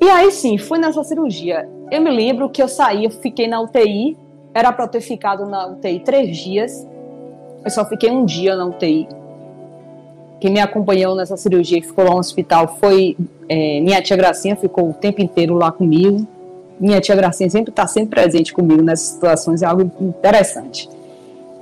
[0.00, 1.68] E aí sim, fui nessa cirurgia.
[1.90, 4.16] Eu me lembro que eu saí, eu fiquei na UTI,
[4.52, 6.86] era para ter ficado na UTI três dias,
[7.64, 9.08] eu só fiquei um dia na UTI.
[10.40, 13.16] Quem me acompanhou nessa cirurgia, que ficou lá no hospital, foi
[13.48, 16.26] é, minha tia Gracinha, ficou o tempo inteiro lá comigo.
[16.78, 20.88] Minha tia Gracinha sempre está sempre presente comigo nessas situações, é algo interessante.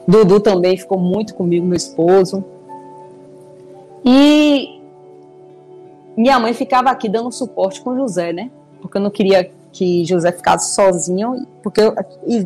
[0.06, 2.44] Dudu também ficou muito comigo, meu esposo.
[4.04, 4.80] E
[6.16, 8.50] minha mãe ficava aqui dando suporte com José, né?
[8.80, 11.94] Porque eu não queria que José ficasse sozinho, porque eu,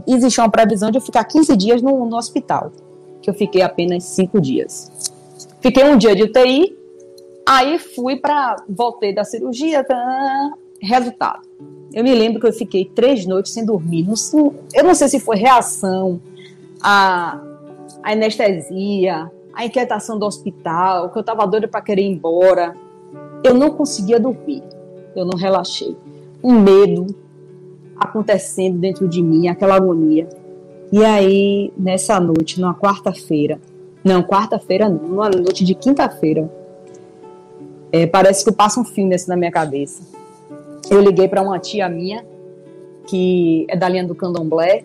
[0.07, 2.73] existia uma previsão de eu ficar 15 dias no, no hospital,
[3.21, 4.91] que eu fiquei apenas 5 dias.
[5.61, 6.77] Fiquei um dia de UTI,
[7.47, 8.57] aí fui para.
[8.69, 11.47] Voltei da cirurgia, tá, resultado.
[11.93, 14.07] Eu me lembro que eu fiquei três noites sem dormir.
[14.07, 16.21] Não, eu não sei se foi reação
[16.81, 17.41] à,
[18.03, 22.77] à anestesia, a inquietação do hospital, que eu estava doida para querer ir embora.
[23.43, 24.63] Eu não conseguia dormir,
[25.17, 25.97] eu não relaxei.
[26.41, 27.07] Um medo
[27.99, 30.29] acontecendo dentro de mim, aquela agonia.
[30.93, 33.61] E aí, nessa noite, numa quarta-feira,
[34.05, 36.49] não, quarta-feira não, numa noite de quinta-feira,
[37.91, 40.05] é, parece que passa um filme assim na minha cabeça.
[40.89, 42.25] Eu liguei para uma tia minha,
[43.09, 44.85] que é da linha do candomblé,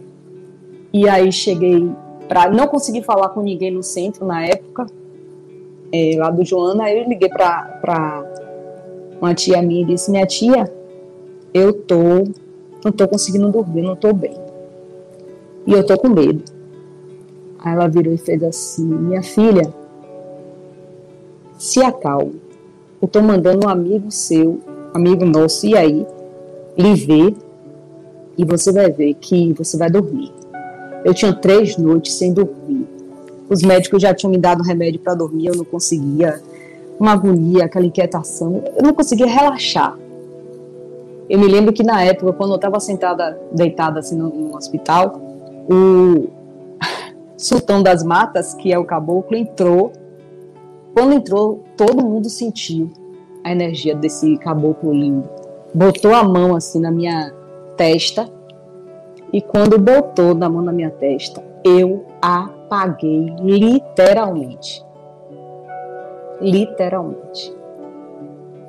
[0.91, 1.91] e aí cheguei
[2.27, 4.85] para não consegui falar com ninguém no centro na época,
[5.91, 8.25] é, lá do Joana, eu liguei para
[9.21, 10.71] uma tia minha e disse: Minha tia,
[11.53, 12.23] eu tô,
[12.83, 14.35] não tô conseguindo dormir, não tô bem.
[15.67, 16.43] E eu tô com medo.
[17.59, 19.73] Aí ela virou e fez assim: Minha filha,
[21.57, 22.41] se acalme.
[23.01, 24.61] Eu tô mandando um amigo seu,
[24.93, 26.07] amigo nosso, e aí,
[26.77, 27.35] lhe ver,
[28.37, 30.31] e você vai ver que você vai dormir.
[31.03, 32.87] Eu tinha três noites sem dormir.
[33.49, 36.41] Os médicos já tinham me dado remédio para dormir, eu não conseguia.
[36.99, 38.63] Uma agonia, aquela inquietação.
[38.75, 39.97] Eu não conseguia relaxar.
[41.29, 45.19] Eu me lembro que na época, quando eu estava sentada, deitada assim no, no hospital,
[45.69, 46.29] o
[47.37, 49.91] sultão das matas, que é o caboclo, entrou.
[50.93, 52.91] Quando entrou, todo mundo sentiu
[53.43, 55.27] a energia desse caboclo lindo.
[55.73, 57.33] Botou a mão assim na minha
[57.75, 58.29] testa
[59.33, 64.85] e quando botou na mão na minha testa, eu apaguei literalmente.
[66.39, 67.51] Literalmente.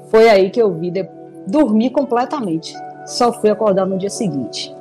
[0.09, 1.07] Foi aí que eu vi, de...
[1.47, 2.75] dormi completamente.
[3.05, 4.75] Só fui acordar no dia seguinte.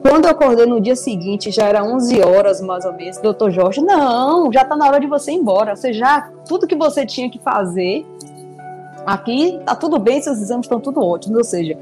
[0.00, 3.18] Quando eu acordei no dia seguinte, já era 11 horas mais ou menos.
[3.18, 5.74] Doutor Jorge, não, já está na hora de você ir embora.
[5.74, 8.06] Você já, tudo que você tinha que fazer,
[9.04, 11.38] aqui tá tudo bem, seus exames estão tudo ótimos.
[11.38, 11.76] Ou seja,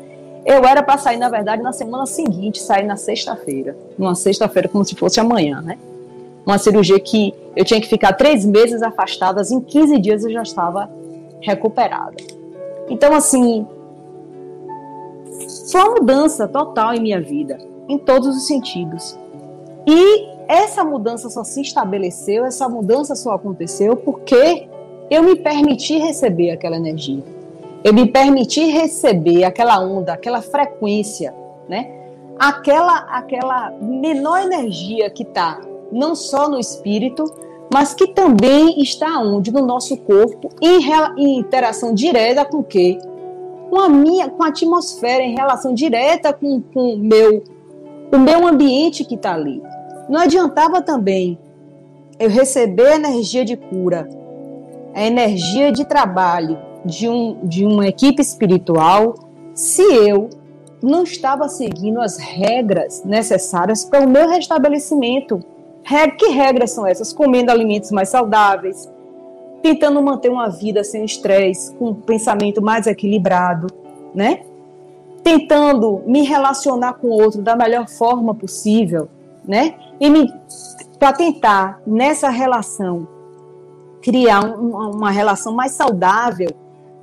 [0.45, 3.77] eu era para sair, na verdade, na semana seguinte, sair na sexta-feira.
[3.97, 5.79] Numa sexta-feira, como se fosse amanhã, né?
[6.45, 10.43] Uma cirurgia que eu tinha que ficar três meses afastada, em 15 dias eu já
[10.43, 10.91] estava
[11.41, 12.17] recuperada.
[12.89, 13.67] Então, assim,
[15.71, 19.17] foi uma mudança total em minha vida, em todos os sentidos.
[19.87, 24.67] E essa mudança só se estabeleceu, essa mudança só aconteceu porque
[25.09, 27.23] eu me permiti receber aquela energia
[27.85, 31.35] eu me permitir receber aquela onda, aquela frequência,
[31.69, 31.91] né?
[32.39, 37.25] Aquela, aquela menor energia que está não só no espírito,
[37.73, 40.81] mas que também está onde no nosso corpo em,
[41.19, 42.99] em interação direta com o quê?
[43.71, 47.43] Com a minha, com a atmosfera, em relação direta com, com meu,
[48.13, 49.63] o meu ambiente que está ali.
[50.09, 51.39] Não adiantava também
[52.19, 54.09] eu receber a energia de cura,
[54.95, 59.15] a energia de trabalho, de, um, de uma equipe espiritual
[59.55, 60.29] se eu
[60.83, 65.41] não estava seguindo as regras necessárias para o meu restabelecimento.
[66.19, 67.13] Que regras são essas?
[67.13, 68.91] Comendo alimentos mais saudáveis,
[69.63, 73.67] tentando manter uma vida sem estresse, com um pensamento mais equilibrado,
[74.15, 74.43] né?
[75.23, 79.09] Tentando me relacionar com o outro da melhor forma possível,
[79.47, 79.75] né?
[80.01, 80.33] E
[80.99, 83.07] para tentar nessa relação
[84.01, 86.49] criar um, uma relação mais saudável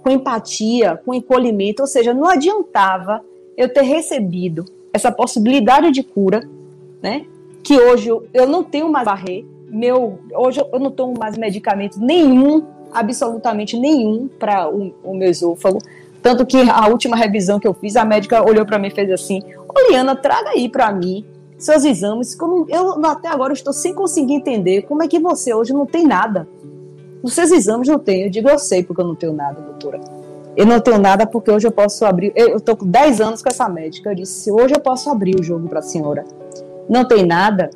[0.04, 3.24] com empatia, com encolhimento, ou seja, não adiantava
[3.58, 6.48] eu ter recebido essa possibilidade de cura,
[7.02, 7.26] né?
[7.64, 12.64] Que hoje eu, não tenho mais barrer, meu, hoje eu não tomo mais medicamento nenhum,
[12.92, 15.80] absolutamente nenhum para o, o meu esôfago.
[16.22, 19.10] Tanto que a última revisão que eu fiz, a médica olhou para mim e fez
[19.12, 19.42] assim:
[19.74, 21.24] Oliana, traga aí para mim
[21.58, 22.36] seus exames.
[22.36, 26.06] Como eu até agora estou sem conseguir entender como é que você hoje não tem
[26.06, 26.48] nada.
[27.22, 28.24] Os seus exames não tem.
[28.24, 30.00] Eu digo, eu sei porque eu não tenho nada, doutora.
[30.56, 32.32] Eu não tenho nada porque hoje eu posso abrir.
[32.36, 34.12] Eu estou com 10 anos com essa médica.
[34.12, 36.26] Eu disse, hoje eu posso abrir o jogo para a senhora.
[36.88, 37.70] Não tem nada,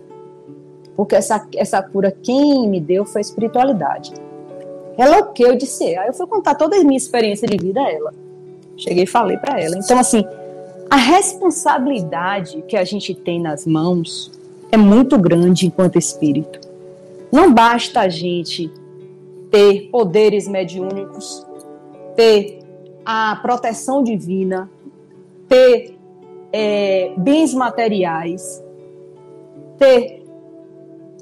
[0.95, 4.13] porque essa, essa cura quem me deu foi a espiritualidade.
[4.97, 5.43] Ela o que?
[5.43, 8.13] Eu disse, aí eu fui contar toda a minha experiência de vida a ela.
[8.77, 9.77] Cheguei e falei para ela.
[9.77, 10.25] Então, assim,
[10.89, 14.31] a responsabilidade que a gente tem nas mãos
[14.71, 16.59] é muito grande enquanto espírito.
[17.31, 18.71] Não basta a gente
[19.53, 21.45] ter poderes mediúnicos,
[22.15, 22.61] ter
[23.05, 24.67] a proteção divina,
[25.47, 25.95] ter
[26.51, 28.63] é, bens materiais,
[29.77, 30.23] ter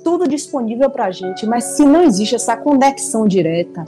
[0.01, 3.83] tudo disponível para a gente, mas se não existe essa conexão direta,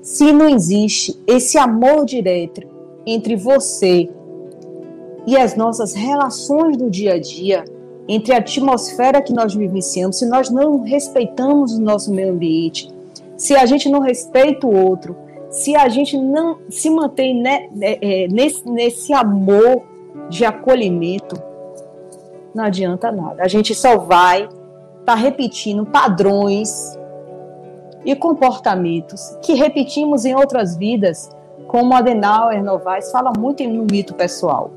[0.00, 2.62] se não existe esse amor direto
[3.04, 4.08] entre você
[5.26, 7.64] e as nossas relações do dia a dia,
[8.06, 12.88] entre a atmosfera que nós vivenciamos, se nós não respeitamos o nosso meio ambiente,
[13.40, 15.16] se a gente não respeita o outro,
[15.48, 19.82] se a gente não se mantém né, é, nesse, nesse amor
[20.28, 21.42] de acolhimento,
[22.54, 23.42] não adianta nada.
[23.42, 24.52] A gente só vai estar
[25.06, 26.98] tá repetindo padrões
[28.04, 31.30] e comportamentos que repetimos em outras vidas,
[31.66, 34.70] como Adenauer Novaes fala muito no mito pessoal.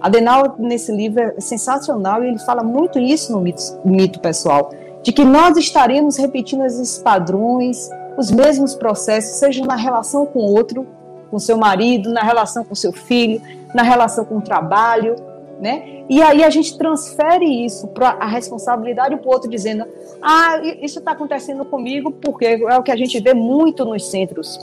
[0.00, 4.70] Adenauer, nesse livro, é sensacional e ele fala muito isso no mito, mito pessoal,
[5.04, 10.50] de que nós estaremos repetindo esses padrões, os mesmos processos, seja na relação com o
[10.50, 10.86] outro,
[11.30, 13.40] com seu marido, na relação com seu filho,
[13.74, 15.14] na relação com o trabalho,
[15.60, 16.04] né?
[16.08, 19.84] E aí a gente transfere isso para a responsabilidade para o outro, dizendo:
[20.22, 24.58] ah, isso está acontecendo comigo porque é o que a gente vê muito nos centros.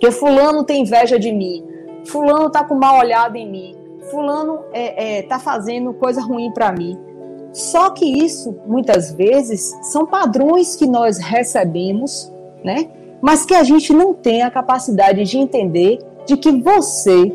[0.00, 1.64] Que fulano tem inveja de mim,
[2.04, 3.76] fulano está com mal olhado em mim,
[4.08, 7.07] fulano está é, é, tá fazendo coisa ruim para mim.
[7.52, 12.32] Só que isso, muitas vezes, são padrões que nós recebemos,
[12.62, 12.88] né?
[13.20, 17.34] Mas que a gente não tem a capacidade de entender de que você,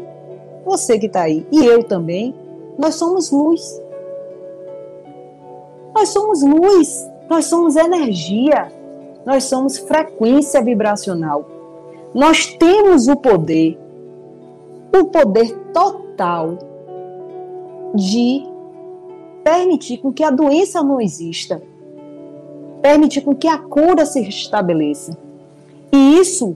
[0.66, 2.34] você que está aí, e eu também,
[2.78, 3.82] nós somos luz.
[5.94, 8.72] Nós somos luz, nós somos energia,
[9.26, 11.46] nós somos frequência vibracional.
[12.14, 13.80] Nós temos o poder,
[14.96, 16.58] o poder total
[17.96, 18.53] de
[19.44, 21.62] permitir com que a doença não exista,
[22.82, 25.18] permitir com que a cura se estabeleça.
[25.92, 26.56] E isso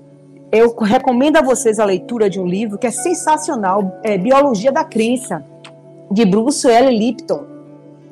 [0.52, 4.84] eu recomendo a vocês a leitura de um livro que é sensacional, é Biologia da
[4.84, 5.44] Crença
[6.10, 6.98] de Bruce L.
[6.98, 7.44] Lipton.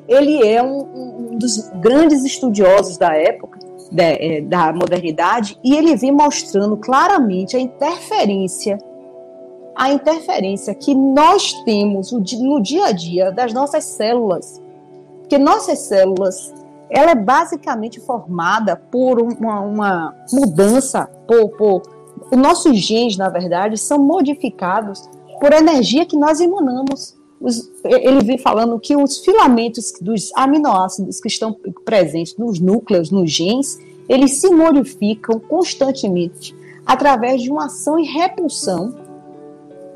[0.06, 3.58] Ele é um, um dos grandes estudiosos da época,
[3.90, 8.78] da, é, da modernidade, e ele vem mostrando claramente a interferência
[9.76, 14.62] a interferência que nós temos no dia a dia das nossas células.
[15.26, 16.54] Porque nossas células,
[16.88, 21.82] ela é basicamente formada por uma, uma mudança, por, por
[22.30, 25.08] os nossos genes, na verdade, são modificados
[25.40, 27.16] por energia que nós emanamos.
[27.40, 31.54] Os, ele vem falando que os filamentos dos aminoácidos que estão
[31.84, 36.54] presentes nos núcleos, nos genes, eles se modificam constantemente
[36.86, 38.94] através de uma ação e repulsão,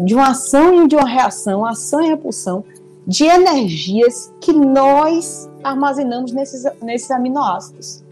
[0.01, 2.64] de uma ação e de uma reação, ação e repulsão
[3.11, 8.05] de energias que nós armazenamos nesses, nesses aminoácidos.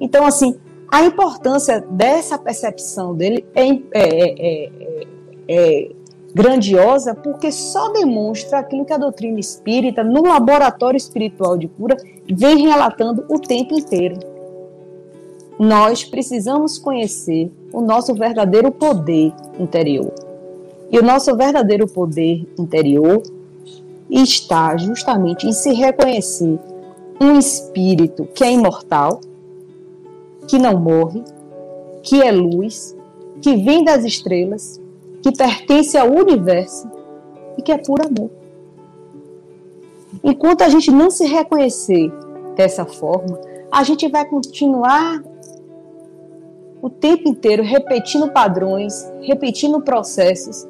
[0.00, 0.58] Então, assim,
[0.90, 5.08] a importância dessa percepção dele é, é, é, é,
[5.46, 5.90] é
[6.34, 11.94] grandiosa porque só demonstra aquilo que a doutrina espírita, no laboratório espiritual de cura,
[12.26, 14.18] vem relatando o tempo inteiro.
[15.58, 20.14] Nós precisamos conhecer o nosso verdadeiro poder interior.
[20.90, 23.22] E o nosso verdadeiro poder interior
[24.10, 26.58] está justamente em se reconhecer
[27.20, 29.20] um espírito que é imortal,
[30.46, 31.22] que não morre,
[32.02, 32.96] que é luz,
[33.40, 34.80] que vem das estrelas
[35.22, 36.86] que pertence ao universo
[37.56, 38.30] e que é puro amor.
[40.22, 42.12] Enquanto a gente não se reconhecer
[42.54, 43.40] dessa forma,
[43.72, 45.22] a gente vai continuar
[46.82, 50.68] o tempo inteiro repetindo padrões, repetindo processos,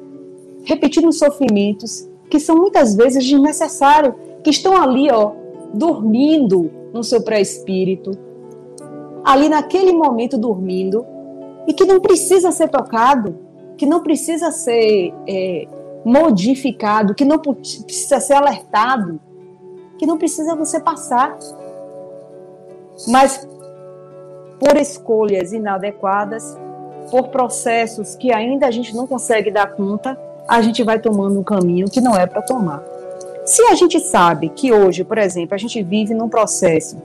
[0.63, 5.31] repetindo sofrimentos que são muitas vezes desnecessários, que estão ali, ó,
[5.73, 8.11] dormindo no seu pré-espírito,
[9.23, 11.05] ali naquele momento dormindo
[11.67, 13.37] e que não precisa ser tocado,
[13.77, 15.67] que não precisa ser é,
[16.05, 19.19] modificado, que não precisa ser alertado,
[19.97, 21.37] que não precisa você passar.
[23.07, 23.47] Mas
[24.59, 26.57] por escolhas inadequadas,
[27.09, 30.17] por processos que ainda a gente não consegue dar conta,
[30.47, 32.83] a gente vai tomando um caminho que não é para tomar.
[33.45, 36.97] Se a gente sabe que hoje, por exemplo, a gente vive num processo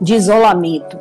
[0.00, 0.98] de isolamento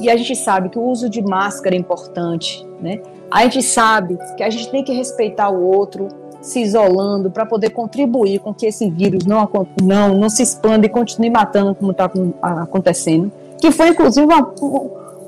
[0.00, 3.00] e a gente sabe que o uso de máscara é importante, né?
[3.30, 6.08] A gente sabe que a gente tem que respeitar o outro,
[6.40, 9.48] se isolando para poder contribuir com que esse vírus não,
[9.80, 12.10] não, não se expanda e continue matando como está
[12.42, 13.30] acontecendo.
[13.60, 14.54] Que foi, inclusive, uma,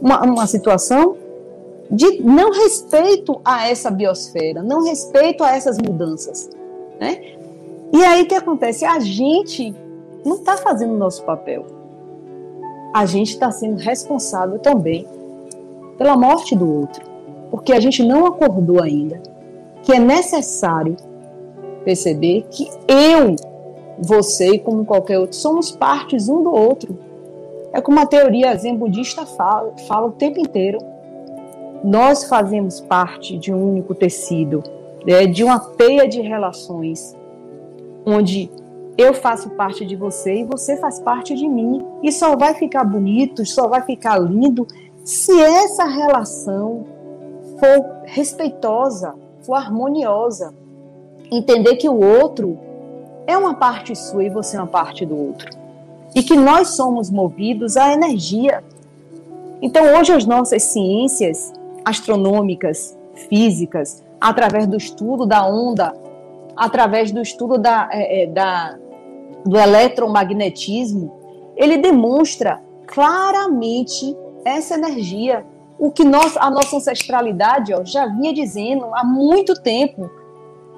[0.01, 1.17] uma, uma situação
[1.91, 6.51] de não respeito a essa biosfera, não respeito a essas mudanças.
[7.01, 7.37] Né?
[7.93, 8.85] E aí o que acontece?
[8.85, 9.75] A gente
[10.25, 11.67] não está fazendo o nosso papel.
[12.93, 15.07] A gente está sendo responsável também
[15.99, 17.15] pela morte do outro
[17.55, 19.23] porque a gente não acordou ainda
[19.85, 20.97] que é necessário
[21.85, 23.37] perceber que eu,
[23.97, 26.99] você e como qualquer outro, somos partes um do outro.
[27.73, 30.79] É como a teoria zen budista fala, fala o tempo inteiro.
[31.85, 34.63] Nós fazemos parte de um único tecido,
[35.07, 37.15] né, de uma teia de relações,
[38.07, 38.51] onde
[38.97, 41.85] eu faço parte de você e você faz parte de mim.
[42.03, 44.67] E só vai ficar bonito, só vai ficar lindo
[45.05, 46.87] se essa relação
[47.61, 50.55] for respeitosa, for harmoniosa.
[51.31, 52.59] Entender que o outro
[53.27, 55.51] é uma parte sua e você é uma parte do outro.
[56.15, 58.65] E que nós somos movidos à energia.
[59.61, 61.53] Então, hoje, as nossas ciências
[61.85, 62.97] astronômicas,
[63.29, 65.95] físicas, através do estudo da onda,
[66.57, 68.77] através do estudo da, é, é da,
[69.45, 71.13] do eletromagnetismo,
[71.57, 75.45] ele demonstra claramente essa energia.
[75.79, 80.11] O que nós, a nossa ancestralidade ó, já vinha dizendo há muito tempo,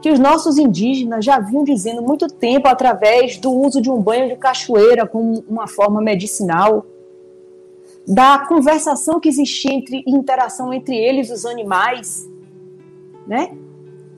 [0.01, 4.29] que os nossos indígenas já vinham dizendo muito tempo através do uso de um banho
[4.29, 6.85] de cachoeira como uma forma medicinal,
[8.07, 12.29] da conversação que existia entre interação entre eles os animais,
[13.27, 13.57] né?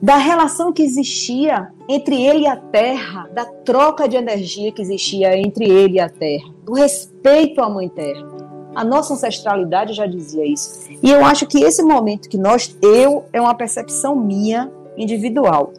[0.01, 5.35] Da relação que existia entre ele e a terra, da troca de energia que existia
[5.35, 8.27] entre ele e a terra, do respeito à mãe terra.
[8.75, 10.87] A nossa ancestralidade já dizia isso.
[11.01, 15.73] E eu acho que esse momento que nós, eu, é uma percepção minha individual,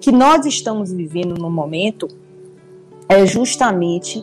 [0.00, 2.08] que nós estamos vivendo no momento
[3.08, 4.22] é justamente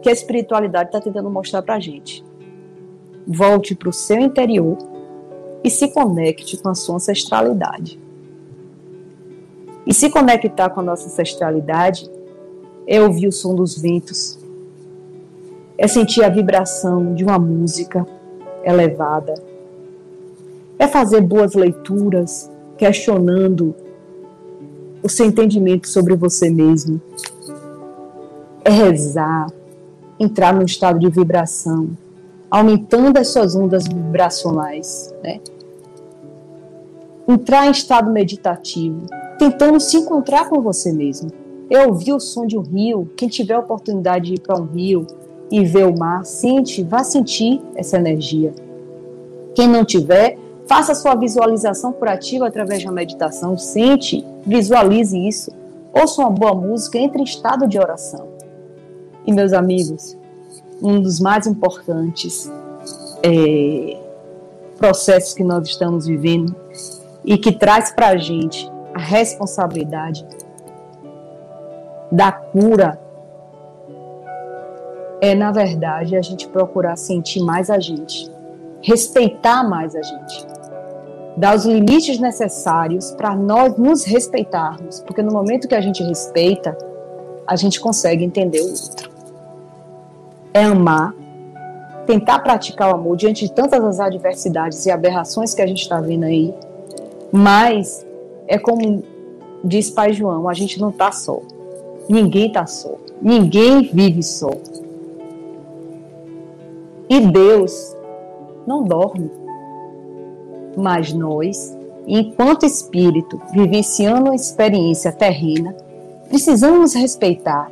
[0.00, 2.24] que a espiritualidade está tentando mostrar para a gente.
[3.28, 4.78] Volte para o seu interior
[5.62, 8.00] e se conecte com a sua ancestralidade.
[9.86, 12.10] E se conectar com a nossa ancestralidade
[12.86, 14.38] é ouvir o som dos ventos,
[15.76, 18.06] é sentir a vibração de uma música
[18.64, 19.34] elevada,
[20.78, 23.74] é fazer boas leituras, questionando
[25.02, 27.00] o seu entendimento sobre você mesmo,
[28.64, 29.50] é rezar,
[30.18, 31.90] entrar num estado de vibração,
[32.50, 35.40] aumentando as suas ondas vibracionais, né?
[37.26, 39.02] Entrar em estado meditativo,
[39.38, 41.30] tentando se encontrar com você mesmo.
[41.70, 43.10] Eu ouvi o som de um rio.
[43.16, 45.06] Quem tiver a oportunidade de ir para um rio
[45.50, 48.54] e ver o mar, sente, vá sentir essa energia.
[49.54, 53.56] Quem não tiver, faça sua visualização curativa através da meditação.
[53.58, 55.50] Sente, visualize isso.
[55.92, 58.28] Ouça uma boa música, entre em estado de oração.
[59.26, 60.17] E meus amigos,
[60.82, 62.50] um dos mais importantes
[63.22, 63.98] é,
[64.76, 66.54] processos que nós estamos vivendo
[67.24, 70.26] e que traz para a gente a responsabilidade
[72.10, 72.98] da cura
[75.20, 78.30] é, na verdade, a gente procurar sentir mais a gente,
[78.80, 80.46] respeitar mais a gente,
[81.36, 86.76] dar os limites necessários para nós nos respeitarmos, porque no momento que a gente respeita,
[87.46, 89.17] a gente consegue entender o outro.
[90.52, 91.14] É amar,
[92.06, 96.00] tentar praticar o amor diante de tantas as adversidades e aberrações que a gente está
[96.00, 96.54] vendo aí,
[97.30, 98.06] mas
[98.46, 99.02] é como
[99.62, 101.40] diz Pai João, a gente não está só.
[102.08, 102.96] Ninguém está só.
[103.20, 104.50] Ninguém vive só.
[107.08, 107.94] E Deus
[108.66, 109.30] não dorme.
[110.76, 111.76] Mas nós,
[112.06, 115.74] enquanto espírito, vivenciando uma experiência terrena,
[116.28, 117.70] precisamos respeitar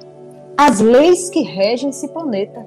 [0.57, 2.67] as leis que regem esse planeta.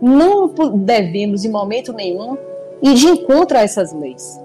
[0.00, 0.48] Não
[0.78, 2.36] devemos, em momento nenhum,
[2.82, 4.42] ir de encontro a essas leis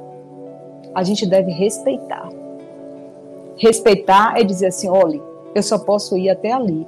[0.98, 2.28] a gente deve respeitar.
[3.56, 5.22] Respeitar é dizer assim: olha,
[5.54, 6.88] eu só posso ir até ali.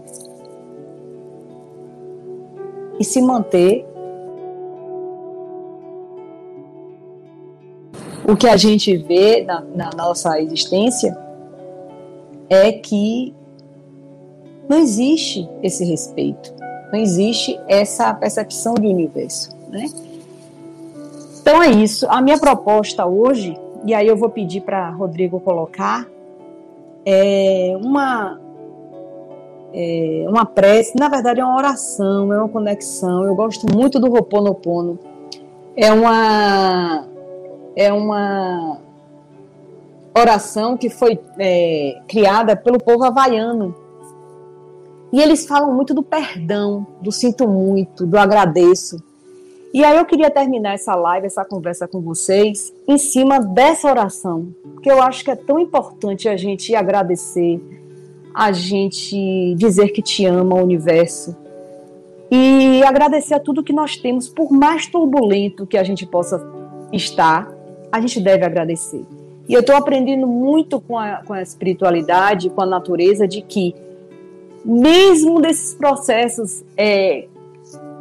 [2.99, 3.86] E se manter.
[8.28, 11.15] O que a gente vê na, na nossa existência
[12.49, 13.36] é que
[14.70, 16.53] não existe esse respeito,
[16.93, 19.88] não existe essa percepção de universo, né?
[21.41, 22.05] Então é isso.
[22.07, 26.07] A minha proposta hoje e aí eu vou pedir para Rodrigo colocar
[27.05, 28.39] é, uma
[29.74, 33.24] é, uma prece, na verdade é uma oração, é uma conexão.
[33.24, 34.99] Eu gosto muito do Roponopono.
[35.76, 37.05] É uma
[37.76, 38.78] é uma
[40.15, 43.74] oração que foi é, criada pelo povo havaiano.
[45.12, 49.01] E eles falam muito do perdão, do sinto muito, do agradeço.
[49.74, 54.47] E aí eu queria terminar essa live, essa conversa com vocês, em cima dessa oração,
[54.82, 57.62] que eu acho que é tão importante a gente agradecer,
[58.34, 61.36] a gente dizer que te ama o universo
[62.32, 66.41] e agradecer a tudo que nós temos, por mais turbulento que a gente possa
[66.93, 67.51] estar,
[67.91, 69.03] a gente deve agradecer.
[69.47, 73.74] E eu estou aprendendo muito com a, com a espiritualidade, com a natureza, de que
[74.64, 77.28] mesmo desses processos é,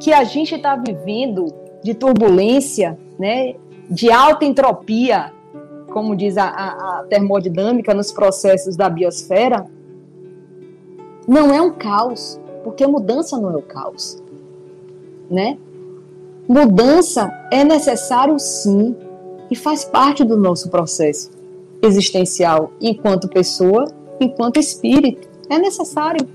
[0.01, 1.53] que a gente está vivendo
[1.83, 3.55] de turbulência, né?
[3.89, 5.33] de alta entropia,
[5.91, 9.67] como diz a, a, a termodinâmica nos processos da biosfera,
[11.27, 14.23] não é um caos, porque mudança não é o caos,
[15.31, 15.59] né?
[16.47, 18.97] Mudança é necessário sim
[19.51, 21.31] e faz parte do nosso processo
[21.83, 23.87] existencial enquanto pessoa,
[24.21, 25.29] enquanto espírito.
[25.51, 26.27] É necessário.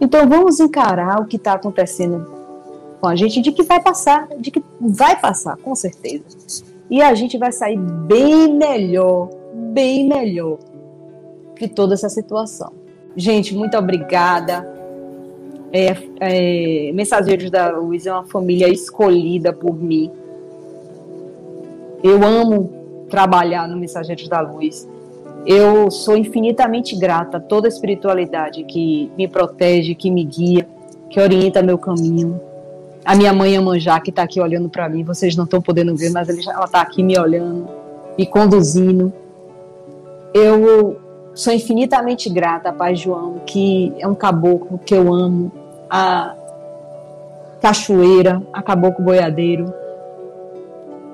[0.00, 2.26] Então vamos encarar o que está acontecendo
[3.00, 6.24] com a gente de que vai passar, de que vai passar, com certeza.
[6.90, 10.58] E a gente vai sair bem melhor, bem melhor
[11.58, 12.72] de toda essa situação.
[13.16, 14.66] Gente, muito obrigada.
[15.72, 20.10] É, é, Mensageiros da Luz é uma família escolhida por mim.
[22.02, 24.88] Eu amo trabalhar no Mensageiros da Luz.
[25.50, 30.68] Eu sou infinitamente grata a toda a espiritualidade que me protege, que me guia,
[31.08, 32.38] que orienta meu caminho.
[33.02, 36.10] A minha mãe Amanjá, que está aqui olhando para mim, vocês não estão podendo ver,
[36.10, 37.66] mas ela está aqui me olhando,
[38.18, 39.10] me conduzindo.
[40.34, 41.00] Eu
[41.34, 45.50] sou infinitamente grata a Pai João, que é um caboclo que eu amo,
[45.88, 46.36] a
[47.62, 49.72] Cachoeira, a Caboclo Boiadeiro,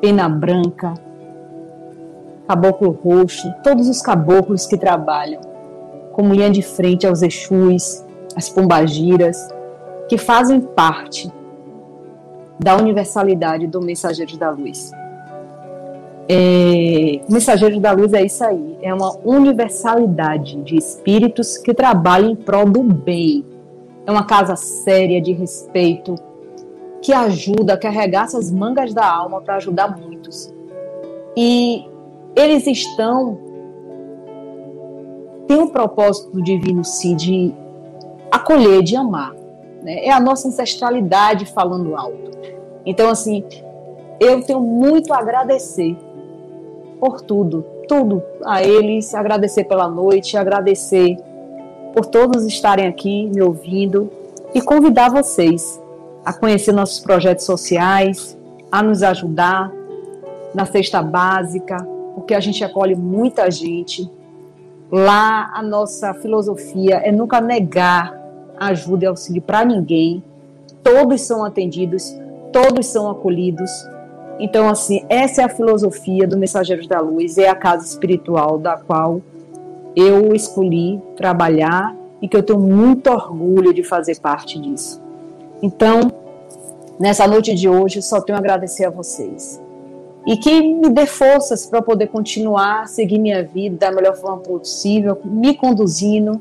[0.01, 0.95] Pena Branca,
[2.47, 5.41] Caboclo Roxo, todos os caboclos que trabalham
[6.13, 8.05] como linha de frente aos Exus,
[8.37, 9.49] as Pombagiras,
[10.09, 11.31] que fazem parte
[12.59, 14.93] da universalidade do Mensageiro da Luz.
[16.29, 22.31] É, o Mensageiro da Luz é isso aí, é uma universalidade de espíritos que trabalham
[22.31, 23.45] em prol do bem.
[24.07, 26.15] É uma casa séria, de respeito,
[27.03, 30.53] que ajuda a carregar essas mangas da alma para ajudar muitos.
[31.37, 31.85] E
[32.35, 33.39] eles estão.
[35.47, 37.55] Tem um propósito divino, sim, de
[38.31, 39.35] acolher, de amar.
[39.83, 40.07] Né?
[40.07, 42.31] É a nossa ancestralidade falando alto.
[42.87, 43.45] Então, assim,
[44.19, 45.97] eu tenho muito a agradecer
[46.99, 51.19] por tudo, tudo a eles, agradecer pela noite, agradecer
[51.93, 54.11] por todos estarem aqui me ouvindo
[54.55, 55.81] e convidar vocês
[56.25, 58.37] a conhecer nossos projetos sociais,
[58.73, 59.71] a nos ajudar
[60.55, 61.77] na cesta básica,
[62.15, 64.09] porque a gente acolhe muita gente.
[64.91, 68.17] Lá a nossa filosofia é nunca negar
[68.57, 70.23] ajuda e auxílio para ninguém.
[70.83, 72.17] Todos são atendidos,
[72.53, 73.71] todos são acolhidos.
[74.39, 78.77] Então, assim, essa é a filosofia do Mensageiros da Luz, é a casa espiritual da
[78.77, 79.21] qual
[79.97, 85.01] eu escolhi trabalhar e que eu tenho muito orgulho de fazer parte disso.
[85.63, 86.13] Então,
[86.99, 89.64] nessa noite de hoje, só tenho a agradecer a vocês
[90.27, 95.21] e que me dê forças para poder continuar, seguir minha vida da melhor forma possível,
[95.25, 96.41] me conduzindo,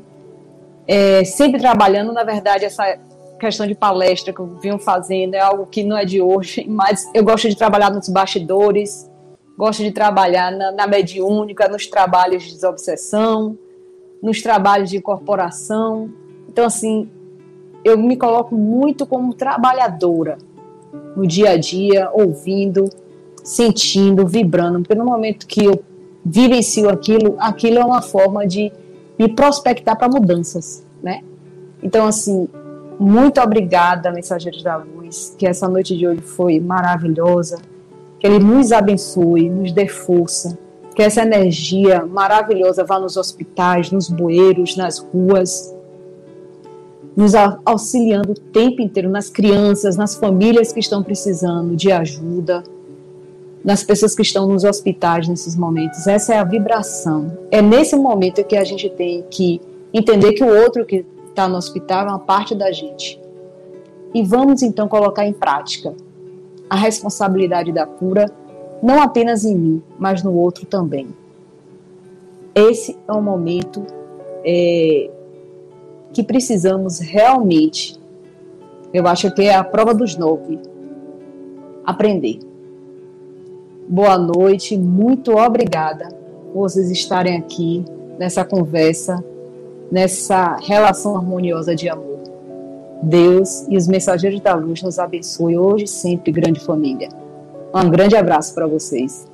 [0.86, 2.12] é, sempre trabalhando.
[2.12, 2.98] Na verdade, essa
[3.38, 7.10] questão de palestra que eu venho fazendo é algo que não é de hoje, mas
[7.12, 9.10] eu gosto de trabalhar nos bastidores,
[9.56, 13.58] gosto de trabalhar na, na mediúnica, nos trabalhos de desobsessão,
[14.22, 16.10] nos trabalhos de incorporação.
[16.48, 17.10] Então, assim,
[17.84, 20.38] eu me coloco muito como trabalhadora
[21.14, 22.88] no dia a dia, ouvindo,
[23.44, 25.84] sentindo, vibrando, porque no momento que eu
[26.24, 28.72] vivencio aquilo, aquilo é uma forma de
[29.18, 31.22] me prospectar para mudanças, né?
[31.82, 32.48] Então, assim,
[32.98, 37.58] muito obrigada, Mensageiros da Luz, que essa noite de hoje foi maravilhosa,
[38.18, 40.58] que Ele nos abençoe, nos dê força,
[40.96, 45.74] que essa energia maravilhosa vá nos hospitais, nos bueiros, nas ruas,
[47.14, 47.34] nos
[47.64, 52.64] auxiliando o tempo inteiro, nas crianças, nas famílias que estão precisando de ajuda,
[53.64, 56.06] nas pessoas que estão nos hospitais nesses momentos.
[56.06, 57.32] Essa é a vibração.
[57.50, 59.60] É nesse momento que a gente tem que
[59.92, 63.18] entender que o outro que está no hospital é uma parte da gente.
[64.12, 65.94] E vamos então colocar em prática
[66.68, 68.30] a responsabilidade da cura,
[68.82, 71.08] não apenas em mim, mas no outro também.
[72.54, 73.84] Esse é um momento
[74.44, 75.10] é,
[76.12, 77.98] que precisamos realmente,
[78.92, 80.60] eu acho que é a prova dos nove,
[81.84, 82.38] aprender
[83.88, 86.08] boa noite, muito obrigada
[86.52, 87.84] por vocês estarem aqui
[88.18, 89.22] nessa conversa,
[89.90, 92.18] nessa relação harmoniosa de amor.
[93.02, 97.08] Deus e os mensageiros da luz nos abençoe hoje e sempre, grande família.
[97.74, 99.26] Um grande abraço para vocês.